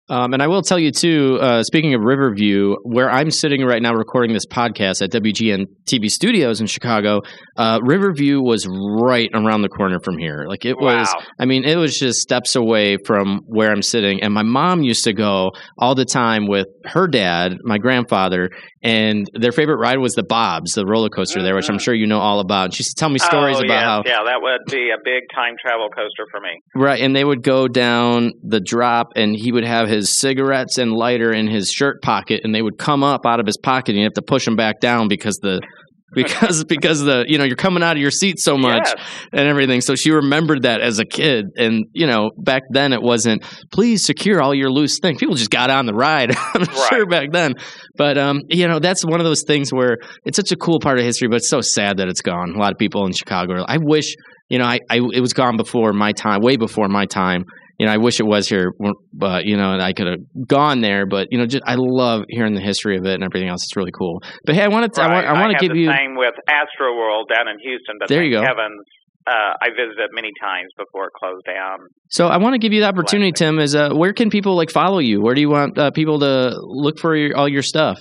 Um, 0.09 0.33
and 0.33 0.41
I 0.41 0.47
will 0.47 0.63
tell 0.63 0.79
you 0.79 0.91
too. 0.91 1.37
Uh, 1.39 1.61
speaking 1.61 1.93
of 1.93 2.01
Riverview, 2.01 2.75
where 2.83 3.09
I'm 3.09 3.29
sitting 3.29 3.63
right 3.63 3.81
now 3.81 3.93
recording 3.93 4.33
this 4.33 4.47
podcast 4.47 5.03
at 5.03 5.11
WGN 5.11 5.65
TV 5.85 6.09
Studios 6.09 6.61
in 6.61 6.67
Chicago, 6.67 7.21
uh, 7.57 7.79
Riverview 7.83 8.41
was 8.41 8.67
right 8.67 9.29
around 9.33 9.61
the 9.61 9.69
corner 9.69 9.99
from 10.03 10.17
here. 10.17 10.45
Like 10.47 10.65
it 10.65 10.77
wow. 10.79 10.99
was. 10.99 11.15
I 11.37 11.45
mean, 11.45 11.63
it 11.63 11.75
was 11.75 11.97
just 11.97 12.19
steps 12.19 12.55
away 12.55 12.97
from 13.05 13.41
where 13.45 13.71
I'm 13.71 13.83
sitting. 13.83 14.23
And 14.23 14.33
my 14.33 14.43
mom 14.43 14.81
used 14.81 15.03
to 15.03 15.13
go 15.13 15.51
all 15.77 15.93
the 15.93 16.05
time 16.05 16.47
with 16.47 16.67
her 16.85 17.07
dad, 17.07 17.57
my 17.63 17.77
grandfather, 17.77 18.49
and 18.81 19.29
their 19.33 19.51
favorite 19.51 19.77
ride 19.77 19.99
was 19.99 20.13
the 20.13 20.23
Bobs, 20.23 20.73
the 20.73 20.85
roller 20.85 21.09
coaster 21.09 21.39
mm-hmm. 21.39 21.45
there, 21.45 21.55
which 21.55 21.69
I'm 21.69 21.75
mm-hmm. 21.75 21.83
sure 21.83 21.93
you 21.93 22.07
know 22.07 22.19
all 22.19 22.39
about. 22.39 22.65
And 22.65 22.73
she 22.73 22.81
used 22.81 22.97
to 22.97 22.99
tell 22.99 23.09
me 23.09 23.19
stories 23.19 23.57
oh, 23.57 23.65
about 23.65 23.73
yes, 23.73 23.83
how 23.83 24.03
yeah, 24.05 24.23
that 24.25 24.41
would 24.41 24.71
be 24.71 24.89
a 24.89 24.97
big 25.03 25.23
time 25.35 25.55
travel 25.61 25.89
coaster 25.89 26.25
for 26.31 26.39
me. 26.39 26.61
Right, 26.73 27.01
and 27.01 27.15
they 27.15 27.23
would 27.23 27.43
go 27.43 27.67
down 27.67 28.33
the 28.41 28.59
drop, 28.59 29.09
and 29.15 29.35
he 29.35 29.51
would 29.51 29.65
have 29.65 29.87
his 29.87 29.98
cigarettes 30.07 30.77
and 30.77 30.91
lighter 30.91 31.31
in 31.31 31.47
his 31.47 31.69
shirt 31.69 32.01
pocket, 32.01 32.41
and 32.43 32.53
they 32.53 32.61
would 32.61 32.77
come 32.77 33.03
up 33.03 33.25
out 33.25 33.39
of 33.39 33.45
his 33.45 33.57
pocket, 33.57 33.89
and 33.89 33.97
you 33.99 34.03
have 34.03 34.13
to 34.13 34.21
push 34.21 34.45
them 34.45 34.55
back 34.55 34.79
down 34.79 35.07
because 35.07 35.37
the 35.41 35.61
because 36.15 36.63
because 36.63 37.01
the 37.01 37.23
you 37.27 37.37
know 37.37 37.43
you're 37.43 37.55
coming 37.55 37.83
out 37.83 37.95
of 37.95 38.01
your 38.01 38.09
seat 38.09 38.39
so 38.39 38.57
much 38.57 38.87
yes. 38.87 39.27
and 39.31 39.47
everything. 39.47 39.81
So 39.81 39.95
she 39.95 40.09
remembered 40.11 40.63
that 40.63 40.81
as 40.81 40.97
a 40.97 41.05
kid, 41.05 41.45
and 41.55 41.85
you 41.93 42.07
know 42.07 42.31
back 42.35 42.63
then 42.71 42.93
it 42.93 43.01
wasn't 43.01 43.43
please 43.71 44.03
secure 44.03 44.41
all 44.41 44.55
your 44.55 44.71
loose 44.71 44.97
things. 44.99 45.19
People 45.19 45.35
just 45.35 45.51
got 45.51 45.69
on 45.69 45.85
the 45.85 45.93
ride. 45.93 46.35
I'm 46.55 46.63
right. 46.63 46.89
sure 46.89 47.05
back 47.05 47.31
then, 47.31 47.53
but 47.95 48.17
um, 48.17 48.41
you 48.49 48.67
know 48.67 48.79
that's 48.79 49.05
one 49.05 49.19
of 49.19 49.25
those 49.25 49.43
things 49.45 49.71
where 49.71 49.97
it's 50.25 50.35
such 50.35 50.51
a 50.51 50.55
cool 50.55 50.79
part 50.79 50.97
of 50.97 51.05
history, 51.05 51.27
but 51.27 51.37
it's 51.37 51.49
so 51.49 51.61
sad 51.61 51.97
that 51.97 52.07
it's 52.07 52.21
gone. 52.21 52.55
A 52.55 52.57
lot 52.57 52.71
of 52.71 52.79
people 52.79 53.05
in 53.05 53.13
Chicago. 53.13 53.63
I 53.67 53.77
wish 53.79 54.15
you 54.49 54.57
know 54.57 54.65
I, 54.65 54.79
I 54.89 54.97
it 55.13 55.21
was 55.21 55.33
gone 55.33 55.57
before 55.57 55.93
my 55.93 56.13
time, 56.13 56.41
way 56.41 56.57
before 56.57 56.87
my 56.87 57.05
time 57.05 57.45
you 57.79 57.85
know, 57.85 57.93
I 57.93 57.97
wish 57.97 58.19
it 58.19 58.25
was 58.25 58.49
here, 58.49 58.73
but 59.13 59.45
you 59.45 59.55
know, 59.55 59.71
and 59.71 59.81
I 59.81 59.93
could 59.93 60.07
have 60.07 60.47
gone 60.47 60.81
there. 60.81 61.05
But 61.05 61.29
you 61.31 61.37
know, 61.37 61.45
just 61.45 61.63
I 61.65 61.75
love 61.77 62.25
hearing 62.27 62.53
the 62.53 62.61
history 62.61 62.97
of 62.97 63.05
it 63.05 63.13
and 63.13 63.23
everything 63.23 63.47
else. 63.47 63.63
It's 63.63 63.77
really 63.77 63.93
cool. 63.97 64.21
But 64.45 64.55
hey, 64.55 64.63
I 64.63 64.67
wanted 64.67 64.93
to, 64.95 65.01
right. 65.01 65.09
I 65.09 65.13
want, 65.13 65.27
I 65.27 65.41
want 65.41 65.57
to 65.57 65.65
give 65.65 65.73
the 65.73 65.79
you 65.79 65.89
same 65.89 66.15
with 66.15 66.35
Astro 66.49 66.93
World 66.95 67.31
down 67.33 67.47
in 67.47 67.57
Houston. 67.59 67.95
But 67.97 68.09
there 68.09 68.21
you 68.21 68.31
go. 68.31 68.41
Heavens, 68.41 68.83
uh, 69.25 69.53
I 69.61 69.69
visited 69.69 70.09
many 70.11 70.31
times 70.41 70.71
before 70.77 71.05
it 71.05 71.11
closed 71.17 71.45
down. 71.45 71.79
So 72.09 72.27
I 72.27 72.37
want 72.37 72.53
to 72.55 72.59
give 72.59 72.73
you 72.73 72.81
the 72.81 72.87
opportunity, 72.87 73.31
Tim. 73.31 73.59
Is 73.59 73.75
uh, 73.75 73.91
where 73.93 74.11
can 74.11 74.29
people 74.29 74.57
like 74.57 74.71
follow 74.71 74.99
you? 74.99 75.21
Where 75.21 75.33
do 75.33 75.39
you 75.39 75.49
want 75.49 75.77
uh, 75.77 75.91
people 75.91 76.19
to 76.19 76.59
look 76.59 76.99
for 76.99 77.15
your, 77.15 77.37
all 77.37 77.47
your 77.47 77.63
stuff? 77.63 77.97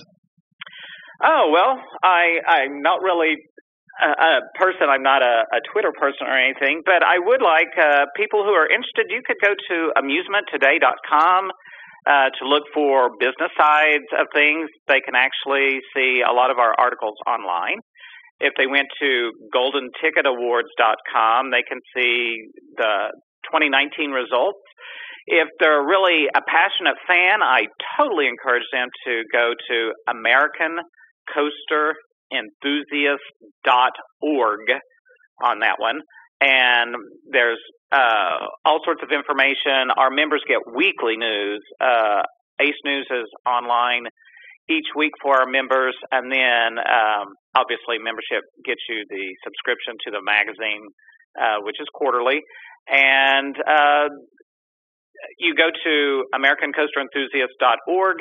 Oh 1.23 1.49
well, 1.51 1.81
I 2.03 2.39
I'm 2.47 2.81
not 2.81 3.01
really 3.01 3.35
a, 4.05 4.41
person. 4.55 4.87
I'm 4.89 5.03
not 5.03 5.21
a, 5.21 5.45
a 5.51 5.59
Twitter 5.71 5.91
person 5.91 6.27
or 6.27 6.37
anything, 6.37 6.81
but 6.85 7.03
I 7.03 7.19
would 7.19 7.41
like 7.41 7.71
uh, 7.77 8.05
people 8.15 8.43
who 8.43 8.51
are 8.51 8.67
interested. 8.67 9.07
You 9.09 9.21
could 9.25 9.37
go 9.43 9.53
to 9.53 9.91
amusementtoday.com 9.97 11.51
uh, 12.07 12.29
to 12.39 12.47
look 12.47 12.63
for 12.73 13.11
business 13.19 13.51
sides 13.57 14.07
of 14.17 14.27
things. 14.33 14.69
They 14.87 15.01
can 15.01 15.15
actually 15.15 15.79
see 15.95 16.21
a 16.23 16.31
lot 16.31 16.51
of 16.51 16.57
our 16.59 16.73
articles 16.77 17.15
online. 17.27 17.79
If 18.39 18.53
they 18.57 18.67
went 18.67 18.87
to 19.01 19.31
goldenticketawards.com, 19.53 21.51
they 21.51 21.63
can 21.67 21.79
see 21.95 22.47
the 22.77 23.11
2019 23.51 24.11
results. 24.11 24.59
If 25.27 25.49
they're 25.59 25.83
really 25.83 26.25
a 26.33 26.41
passionate 26.41 26.97
fan, 27.05 27.43
I 27.43 27.67
totally 27.99 28.27
encourage 28.27 28.63
them 28.71 28.87
to 29.05 29.23
go 29.31 29.53
to 29.69 29.93
American 30.07 30.79
coasterenthusiast.org 32.33 34.59
on 35.43 35.59
that 35.59 35.75
one. 35.79 35.99
And 36.41 36.95
there's 37.31 37.59
uh, 37.91 38.47
all 38.65 38.79
sorts 38.85 39.01
of 39.03 39.11
information. 39.11 39.91
Our 39.97 40.09
members 40.09 40.41
get 40.47 40.59
weekly 40.73 41.17
news. 41.17 41.61
Uh, 41.81 42.21
Ace 42.61 42.79
News 42.85 43.07
is 43.11 43.27
online 43.45 44.05
each 44.69 44.87
week 44.95 45.11
for 45.21 45.41
our 45.41 45.47
members, 45.47 45.95
and 46.11 46.31
then 46.31 46.77
um, 46.77 47.33
obviously 47.55 47.97
membership 47.97 48.43
gets 48.63 48.81
you 48.87 49.03
the 49.09 49.35
subscription 49.43 49.97
to 50.05 50.11
the 50.11 50.21
magazine, 50.21 50.87
uh, 51.39 51.57
which 51.65 51.81
is 51.81 51.87
quarterly. 51.93 52.41
And 52.87 53.55
uh, 53.67 54.09
you 55.39 55.55
go 55.55 55.71
to 55.71 56.25
AmericanCoasterEnthusiast.org 56.35 58.17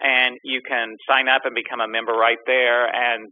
and 0.00 0.38
you 0.44 0.62
can 0.66 0.96
sign 1.08 1.28
up 1.28 1.42
and 1.44 1.54
become 1.54 1.80
a 1.80 1.88
member 1.88 2.12
right 2.12 2.38
there. 2.46 2.88
And 2.88 3.30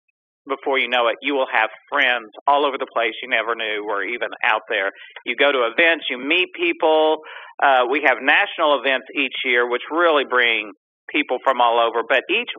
before 0.49 0.79
you 0.79 0.89
know 0.89 1.09
it, 1.09 1.17
you 1.23 1.35
will 1.35 1.49
have 1.53 1.71
friends 1.91 2.31
all 2.47 2.67
over 2.67 2.77
the 2.79 2.89
place 2.93 3.13
you 3.23 3.29
never 3.29 3.55
knew 3.55 3.85
were 3.85 4.03
even 4.03 4.29
out 4.45 4.63
there. 4.69 4.91
You 5.25 5.37
go 5.37 5.53
to 5.53 5.71
events, 5.71 6.07
you 6.11 6.19
meet 6.19 6.49
people. 6.59 7.19
Uh, 7.63 7.85
we 7.91 8.03
have 8.07 8.19
national 8.23 8.81
events 8.81 9.07
each 9.15 9.35
year, 9.45 9.69
which 9.69 9.83
really 9.91 10.25
bring 10.29 10.73
people 11.11 11.39
from 11.45 11.61
all 11.61 11.79
over, 11.81 12.03
but 12.09 12.23
each 12.31 12.51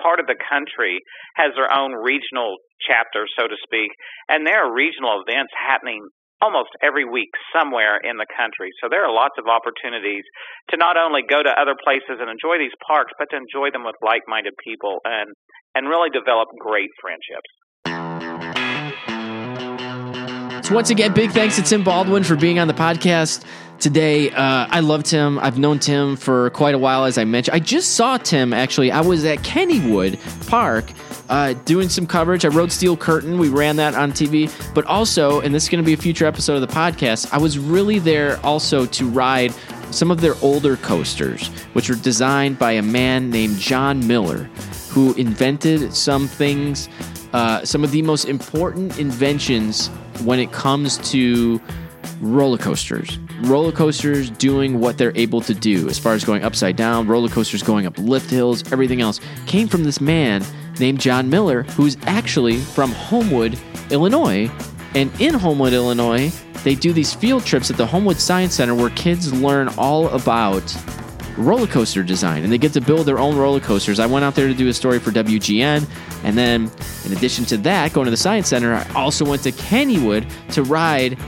part 0.00 0.20
of 0.20 0.26
the 0.26 0.38
country 0.48 0.98
has 1.36 1.52
their 1.54 1.70
own 1.70 1.92
regional 1.92 2.56
chapter, 2.80 3.26
so 3.38 3.46
to 3.46 3.56
speak, 3.62 3.90
and 4.28 4.46
there 4.46 4.64
are 4.64 4.72
regional 4.72 5.22
events 5.26 5.52
happening 5.54 6.00
almost 6.42 6.74
every 6.82 7.06
week 7.06 7.30
somewhere 7.54 8.02
in 8.02 8.18
the 8.18 8.26
country. 8.34 8.74
So 8.82 8.90
there 8.90 9.06
are 9.06 9.14
lots 9.14 9.38
of 9.38 9.46
opportunities 9.46 10.26
to 10.70 10.76
not 10.76 10.98
only 10.98 11.22
go 11.22 11.38
to 11.38 11.54
other 11.54 11.78
places 11.78 12.18
and 12.18 12.26
enjoy 12.26 12.58
these 12.58 12.74
parks, 12.82 13.14
but 13.14 13.30
to 13.30 13.38
enjoy 13.38 13.70
them 13.70 13.86
with 13.86 13.94
like-minded 14.02 14.54
people 14.58 14.98
and 15.06 15.30
and 15.74 15.88
really 15.88 16.10
develop 16.10 16.48
great 16.58 16.90
friendships. 17.00 17.48
So 20.66 20.74
once 20.74 20.90
again, 20.90 21.12
big 21.12 21.32
thanks 21.32 21.56
to 21.56 21.62
Tim 21.62 21.82
Baldwin 21.82 22.22
for 22.22 22.36
being 22.36 22.58
on 22.58 22.68
the 22.68 22.74
podcast 22.74 23.44
today. 23.80 24.30
Uh, 24.30 24.66
I 24.70 24.80
love 24.80 25.02
Tim. 25.02 25.38
I've 25.40 25.58
known 25.58 25.80
Tim 25.80 26.16
for 26.16 26.50
quite 26.50 26.74
a 26.74 26.78
while, 26.78 27.04
as 27.04 27.18
I 27.18 27.24
mentioned. 27.24 27.54
I 27.56 27.58
just 27.58 27.96
saw 27.96 28.16
Tim 28.16 28.52
actually. 28.52 28.92
I 28.92 29.00
was 29.00 29.24
at 29.24 29.38
Kennywood 29.38 30.18
Park 30.46 30.92
uh, 31.28 31.54
doing 31.64 31.88
some 31.88 32.06
coverage. 32.06 32.44
I 32.44 32.48
rode 32.48 32.70
Steel 32.70 32.96
Curtain. 32.96 33.38
We 33.38 33.48
ran 33.48 33.76
that 33.76 33.94
on 33.94 34.12
TV. 34.12 34.52
But 34.74 34.84
also, 34.86 35.40
and 35.40 35.54
this 35.54 35.64
is 35.64 35.68
going 35.68 35.82
to 35.82 35.86
be 35.86 35.94
a 35.94 35.96
future 35.96 36.26
episode 36.26 36.54
of 36.54 36.60
the 36.60 36.74
podcast, 36.74 37.32
I 37.32 37.38
was 37.38 37.58
really 37.58 37.98
there 37.98 38.38
also 38.44 38.86
to 38.86 39.08
ride 39.08 39.52
some 39.90 40.10
of 40.10 40.20
their 40.20 40.34
older 40.42 40.76
coasters, 40.76 41.48
which 41.74 41.88
were 41.88 41.96
designed 41.96 42.58
by 42.58 42.72
a 42.72 42.82
man 42.82 43.30
named 43.30 43.58
John 43.58 44.06
Miller, 44.06 44.48
who 44.92 45.14
invented 45.14 45.94
some 45.94 46.28
things, 46.28 46.88
uh, 47.32 47.64
some 47.64 47.82
of 47.82 47.90
the 47.92 48.02
most 48.02 48.26
important 48.26 48.98
inventions 48.98 49.88
when 50.22 50.38
it 50.38 50.52
comes 50.52 50.98
to 51.10 51.60
roller 52.20 52.58
coasters. 52.58 53.18
Roller 53.40 53.72
coasters 53.72 54.28
doing 54.30 54.80
what 54.80 54.98
they're 54.98 55.16
able 55.16 55.40
to 55.40 55.54
do 55.54 55.88
as 55.88 55.98
far 55.98 56.12
as 56.12 56.24
going 56.24 56.44
upside 56.44 56.76
down, 56.76 57.06
roller 57.08 57.30
coasters 57.30 57.62
going 57.62 57.86
up 57.86 57.96
lift 57.98 58.30
hills, 58.30 58.70
everything 58.70 59.00
else 59.00 59.18
came 59.46 59.66
from 59.66 59.82
this 59.82 59.98
man 59.98 60.44
named 60.78 61.00
John 61.00 61.30
Miller, 61.30 61.62
who's 61.62 61.96
actually 62.02 62.58
from 62.58 62.92
Homewood, 62.92 63.58
Illinois. 63.90 64.50
And 64.94 65.10
in 65.20 65.32
Homewood, 65.32 65.72
Illinois, 65.72 66.30
they 66.64 66.74
do 66.74 66.92
these 66.92 67.14
field 67.14 67.46
trips 67.46 67.70
at 67.70 67.78
the 67.78 67.86
Homewood 67.86 68.18
Science 68.18 68.54
Center 68.54 68.74
where 68.74 68.90
kids 68.90 69.32
learn 69.32 69.68
all 69.78 70.08
about 70.10 70.62
roller 71.36 71.66
coaster 71.66 72.02
design 72.02 72.42
and 72.42 72.52
they 72.52 72.58
get 72.58 72.72
to 72.74 72.80
build 72.80 73.06
their 73.06 73.18
own 73.18 73.36
roller 73.36 73.60
coasters. 73.60 73.98
I 73.98 74.06
went 74.06 74.24
out 74.24 74.34
there 74.34 74.48
to 74.48 74.54
do 74.54 74.68
a 74.68 74.74
story 74.74 74.98
for 74.98 75.10
WGN. 75.10 75.88
And 76.24 76.38
then, 76.38 76.70
in 77.04 77.12
addition 77.12 77.44
to 77.46 77.56
that, 77.58 77.92
going 77.92 78.04
to 78.04 78.10
the 78.10 78.16
Science 78.16 78.48
Center, 78.48 78.74
I 78.74 78.86
also 78.94 79.24
went 79.24 79.42
to 79.42 79.52
Kennywood 79.52 80.26
to 80.52 80.62
ride 80.62 81.18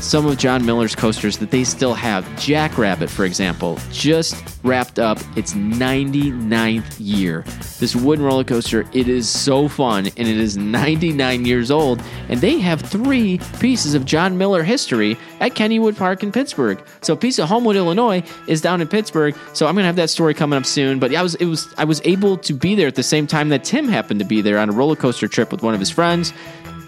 some 0.00 0.26
of 0.26 0.36
John 0.38 0.64
Miller's 0.64 0.94
coasters 0.94 1.38
that 1.38 1.50
they 1.50 1.64
still 1.64 1.94
have. 1.94 2.24
Jackrabbit, 2.38 3.10
for 3.10 3.24
example, 3.24 3.78
just 3.90 4.36
wrapped 4.62 4.98
up 4.98 5.18
its 5.36 5.54
99th 5.54 6.96
year. 6.98 7.44
This 7.78 7.96
wooden 7.96 8.24
roller 8.24 8.44
coaster, 8.44 8.84
it 8.92 9.08
is 9.08 9.28
so 9.28 9.68
fun, 9.68 10.06
and 10.06 10.28
it 10.28 10.36
is 10.36 10.56
99 10.56 11.44
years 11.44 11.70
old. 11.70 12.02
And 12.28 12.40
they 12.40 12.58
have 12.58 12.80
three 12.80 13.38
pieces 13.60 13.94
of 13.94 14.04
John 14.04 14.38
Miller 14.38 14.62
history 14.62 15.16
at 15.40 15.54
Kennywood 15.54 15.96
Park 15.96 16.22
in 16.22 16.32
Pittsburgh. 16.32 16.82
So 17.02 17.14
a 17.14 17.16
piece 17.16 17.38
of 17.38 17.48
Homewood, 17.48 17.76
Illinois, 17.76 18.22
is 18.46 18.60
down 18.60 18.80
in 18.80 18.88
Pittsburgh. 18.88 19.36
So 19.52 19.66
I'm 19.66 19.74
gonna 19.74 19.86
have 19.86 19.96
that 19.96 20.10
story 20.10 20.34
coming 20.34 20.56
up 20.56 20.66
soon. 20.66 20.98
But 20.98 21.14
I 21.14 21.22
was 21.22 21.34
it 21.36 21.46
was 21.46 21.72
I 21.78 21.84
was 21.84 22.00
able 22.04 22.36
to 22.38 22.52
be 22.52 22.74
there 22.74 22.88
at 22.88 22.94
the 22.94 23.02
same 23.02 23.26
time 23.26 23.48
that 23.50 23.64
Tim 23.64 23.88
happened 23.88 24.20
to 24.20 24.26
be 24.26 24.40
there 24.40 24.58
on 24.58 24.68
a 24.68 24.72
roller 24.72 24.96
coaster 24.96 25.28
trip 25.28 25.52
with 25.52 25.62
one 25.62 25.74
of 25.74 25.80
his 25.80 25.90
friends 25.90 26.32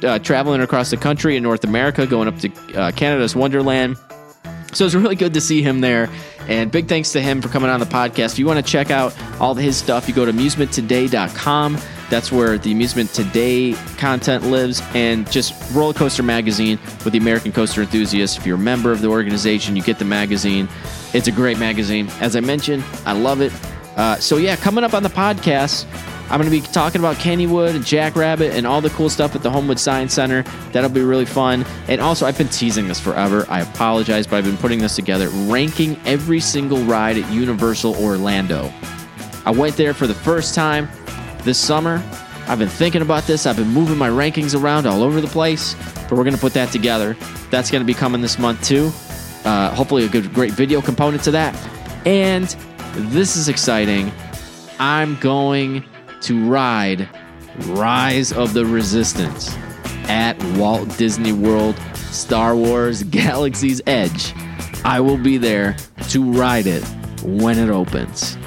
uh, 0.05 0.19
traveling 0.19 0.61
across 0.61 0.91
the 0.91 0.97
country 0.97 1.37
in 1.37 1.43
North 1.43 1.65
America, 1.65 2.07
going 2.07 2.29
up 2.29 2.39
to 2.39 2.75
uh, 2.75 2.91
Canada's 2.93 3.35
Wonderland. 3.35 3.97
So 4.73 4.85
it's 4.85 4.95
really 4.95 5.17
good 5.17 5.35
to 5.35 5.41
see 5.41 5.63
him 5.63 5.81
there. 5.81 6.11
And 6.47 6.71
big 6.71 6.89
thanks 6.89 7.13
to 7.13 7.21
him 7.21 7.43
for 7.43 7.49
coming 7.49 7.71
on 7.71 7.81
the 7.81 7.87
podcast. 7.87 8.33
If 8.33 8.39
you 8.39 8.47
want 8.47 8.65
to 8.65 8.71
check 8.71 8.91
out 8.91 9.15
all 9.41 9.55
his 9.55 9.77
stuff, 9.77 10.09
you 10.09 10.15
go 10.15 10.25
to 10.25 10.33
amusementtoday.com. 10.33 11.79
That's 12.11 12.33
where 12.33 12.57
the 12.57 12.73
Amusement 12.73 13.13
Today 13.13 13.75
content 13.99 14.45
lives, 14.45 14.81
and 14.95 15.31
just 15.31 15.75
Roller 15.75 15.93
Coaster 15.93 16.23
Magazine 16.23 16.79
with 17.05 17.13
the 17.13 17.19
American 17.19 17.53
Coaster 17.53 17.83
Enthusiasts. 17.83 18.39
If 18.39 18.47
you're 18.47 18.57
a 18.57 18.59
member 18.59 18.93
of 18.93 19.03
the 19.03 19.09
organization, 19.09 19.77
you 19.77 19.83
get 19.83 19.99
the 19.99 20.07
magazine. 20.07 20.71
It's 21.13 21.29
a 21.29 21.33
great 21.33 21.59
magazine. 21.59 22.09
As 22.21 22.35
I 22.35 22.41
mentioned, 22.41 22.83
I 23.05 23.13
love 23.13 23.43
it. 23.43 23.53
Uh, 23.97 24.17
so, 24.17 24.39
yeah, 24.39 24.57
coming 24.57 24.85
up 24.85 24.95
on 24.95 25.03
the 25.03 25.11
podcast, 25.11 25.85
I'm 26.31 26.41
going 26.41 26.51
to 26.51 26.51
be 26.51 26.61
talking 26.61 27.01
about 27.01 27.17
Kennywood 27.17 27.83
Jackrabbit 27.87 28.55
and 28.55 28.67
all 28.67 28.83
the 28.83 28.91
cool 28.91 29.09
stuff 29.09 29.35
at 29.35 29.43
the 29.43 29.51
Homewood 29.51 29.81
Science 29.81 30.13
Center. 30.13 30.43
That'll 30.73 30.91
be 30.91 31.01
really 31.01 31.25
fun. 31.25 31.65
And 31.89 32.03
also, 32.03 32.27
I've 32.27 32.37
been 32.37 32.49
teasing 32.49 32.87
this 32.87 33.01
forever. 33.01 33.47
I 33.49 33.63
apologize, 33.63 34.27
but 34.27 34.37
I've 34.37 34.45
been 34.45 34.59
putting 34.59 34.79
this 34.79 34.95
together, 34.95 35.31
ranking 35.31 35.99
every 36.05 36.41
single 36.41 36.83
ride 36.85 37.17
at 37.17 37.33
Universal 37.33 37.97
Orlando. 37.97 38.71
I 39.47 39.53
went 39.53 39.77
there 39.77 39.95
for 39.95 40.07
the 40.07 40.15
first 40.15 40.55
time 40.55 40.87
this 41.45 41.59
summer. 41.59 42.03
I've 42.47 42.59
been 42.59 42.69
thinking 42.69 43.01
about 43.01 43.25
this. 43.25 43.47
I've 43.47 43.57
been 43.57 43.69
moving 43.69 43.97
my 43.97 44.11
rankings 44.11 44.59
around 44.61 44.87
all 44.87 45.03
over 45.03 45.23
the 45.23 45.29
place, 45.29 45.75
but 46.09 46.13
we're 46.13 46.25
going 46.25 46.35
to 46.35 46.41
put 46.41 46.53
that 46.53 46.71
together. 46.71 47.17
That's 47.51 47.71
going 47.71 47.83
to 47.83 47.87
be 47.87 47.95
coming 47.95 48.21
this 48.21 48.39
month 48.39 48.63
too. 48.63 48.91
Uh, 49.47 49.75
hopefully, 49.75 50.05
a 50.05 50.09
good, 50.09 50.35
great 50.35 50.53
video 50.53 50.83
component 50.83 51.23
to 51.25 51.31
that. 51.31 51.55
And 52.07 52.55
this 52.95 53.37
is 53.37 53.49
exciting. 53.49 54.13
I'm 54.79 55.19
going 55.21 55.85
to 56.23 56.49
ride 56.49 57.09
Rise 57.67 58.33
of 58.33 58.55
the 58.55 58.65
Resistance 58.65 59.55
at 60.09 60.43
Walt 60.57 60.97
Disney 60.97 61.33
World 61.33 61.77
Star 61.95 62.57
Wars 62.57 63.03
Galaxy's 63.11 63.81
Edge. 63.87 64.35
I 64.85 65.01
will 65.01 65.19
be 65.19 65.37
there 65.37 65.77
to 66.11 66.33
ride 66.33 66.67
it 66.67 66.85
when 67.23 67.59
it 67.59 67.69
opens. 67.69 68.39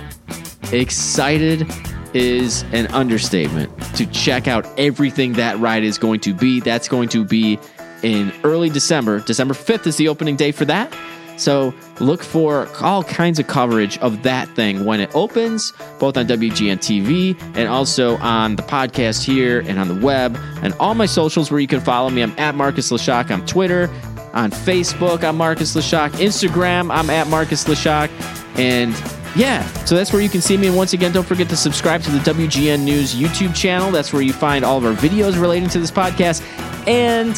Excited 0.72 1.70
is 2.14 2.64
an 2.72 2.88
understatement 2.88 3.72
to 3.96 4.06
check 4.08 4.48
out 4.48 4.68
everything 4.78 5.34
that 5.34 5.60
ride 5.60 5.84
is 5.84 5.98
going 5.98 6.20
to 6.22 6.34
be. 6.34 6.60
That's 6.60 6.88
going 6.88 7.10
to 7.10 7.24
be 7.24 7.60
in 8.04 8.34
early 8.44 8.70
December. 8.70 9.20
December 9.20 9.54
5th 9.54 9.88
is 9.88 9.98
the 9.98 10.08
opening 10.08 10.36
day 10.36 10.52
for 10.52 10.66
that. 10.66 10.94
So 11.38 11.74
look 12.00 12.24
for 12.24 12.68
all 12.82 13.04
kinds 13.04 13.40
of 13.40 13.48
coverage 13.48 13.98
of 14.00 14.24
that 14.24 14.48
thing 14.50 14.86
when 14.86 15.00
it 15.00 15.10
opens, 15.16 15.74
both 16.00 16.18
on 16.18 16.28
WGN 16.28 16.78
TV 16.78 17.40
and 17.56 17.68
also 17.68 18.18
on 18.18 18.56
the 18.56 18.64
podcast 18.64 19.24
here 19.24 19.62
and 19.62 19.80
on 19.80 19.88
the 19.88 19.96
web 19.96 20.38
and 20.62 20.74
all 20.80 20.94
my 20.94 21.06
socials 21.06 21.52
where 21.52 21.60
you 21.60 21.68
can 21.68 21.82
follow 21.82 22.10
me. 22.10 22.22
I'm 22.22 22.38
at 22.38 22.56
Marcus 22.56 22.92
Leshock 22.92 23.32
on 23.32 23.46
Twitter, 23.46 23.90
on 24.34 24.52
Facebook, 24.52 25.24
I'm 25.24 25.38
Marcus 25.38 25.76
Leshock, 25.76 26.10
Instagram, 26.12 26.94
I'm 26.94 27.10
at 27.10 27.28
Marcus 27.28 27.66
Leshock, 27.66 28.10
and 28.58 28.94
yeah, 29.36 29.66
so 29.86 29.96
that's 29.96 30.12
where 30.12 30.22
you 30.22 30.30
can 30.30 30.42
see 30.42 30.58
me. 30.58 30.68
And 30.68 30.76
once 30.76 30.94
again, 30.94 31.12
don't 31.12 31.26
forget 31.26 31.48
to 31.50 31.56
subscribe 31.56 32.02
to 32.04 32.12
the 32.12 32.20
WGN 32.20 32.84
News 32.84 33.16
YouTube 33.16 33.56
channel. 33.56 33.90
That's 33.90 34.12
where 34.12 34.22
you 34.22 34.34
find 34.34 34.66
all 34.66 34.78
of 34.78 34.86
our 34.86 34.94
videos 34.94 35.40
relating 35.40 35.70
to 35.70 35.80
this 35.80 35.92
podcast. 35.92 36.42
And 36.86 37.36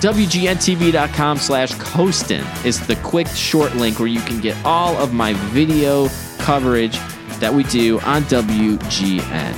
WGNTV.com 0.00 1.36
slash 1.36 1.72
Coastin 1.72 2.64
is 2.64 2.84
the 2.86 2.96
quick 2.96 3.26
short 3.28 3.74
link 3.76 3.98
where 3.98 4.08
you 4.08 4.20
can 4.22 4.40
get 4.40 4.56
all 4.64 4.96
of 4.96 5.12
my 5.12 5.34
video 5.52 6.08
coverage 6.38 6.96
that 7.38 7.52
we 7.52 7.64
do 7.64 8.00
on 8.00 8.22
WGN. 8.22 9.54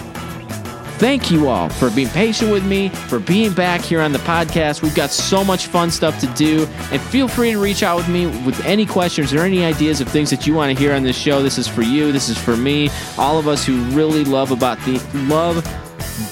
thank 0.98 1.30
you 1.30 1.48
all 1.48 1.68
for 1.68 1.90
being 1.90 2.08
patient 2.08 2.50
with 2.50 2.64
me, 2.66 2.88
for 2.88 3.20
being 3.20 3.52
back 3.52 3.82
here 3.82 4.00
on 4.00 4.10
the 4.12 4.18
podcast. 4.20 4.82
We've 4.82 4.94
got 4.94 5.10
so 5.10 5.44
much 5.44 5.66
fun 5.66 5.92
stuff 5.92 6.18
to 6.20 6.26
do. 6.34 6.66
And 6.90 7.00
feel 7.00 7.28
free 7.28 7.52
to 7.52 7.58
reach 7.58 7.84
out 7.84 7.96
with 7.96 8.08
me 8.08 8.26
with 8.26 8.64
any 8.64 8.84
questions 8.84 9.32
or 9.32 9.42
any 9.42 9.64
ideas 9.64 10.00
of 10.00 10.08
things 10.08 10.28
that 10.30 10.44
you 10.44 10.54
want 10.54 10.76
to 10.76 10.80
hear 10.80 10.92
on 10.92 11.04
this 11.04 11.16
show. 11.16 11.40
This 11.40 11.56
is 11.56 11.68
for 11.68 11.82
you, 11.82 12.10
this 12.10 12.28
is 12.28 12.36
for 12.36 12.56
me, 12.56 12.90
all 13.16 13.38
of 13.38 13.46
us 13.46 13.64
who 13.64 13.80
really 13.90 14.24
love 14.24 14.50
about 14.50 14.78
the 14.80 15.00
love 15.28 15.64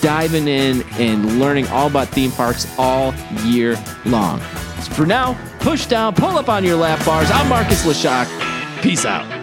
diving 0.00 0.48
in 0.48 0.82
and 0.92 1.38
learning 1.38 1.66
all 1.68 1.86
about 1.86 2.08
theme 2.08 2.32
parks 2.32 2.66
all 2.78 3.14
year 3.44 3.76
long. 4.04 4.40
So 4.80 4.92
for 4.92 5.06
now, 5.06 5.38
push 5.60 5.86
down, 5.86 6.14
pull 6.14 6.38
up 6.38 6.48
on 6.48 6.64
your 6.64 6.76
lap 6.76 7.04
bars. 7.04 7.30
I'm 7.30 7.48
Marcus 7.48 7.84
Leshock. 7.84 8.28
Peace 8.82 9.04
out. 9.04 9.39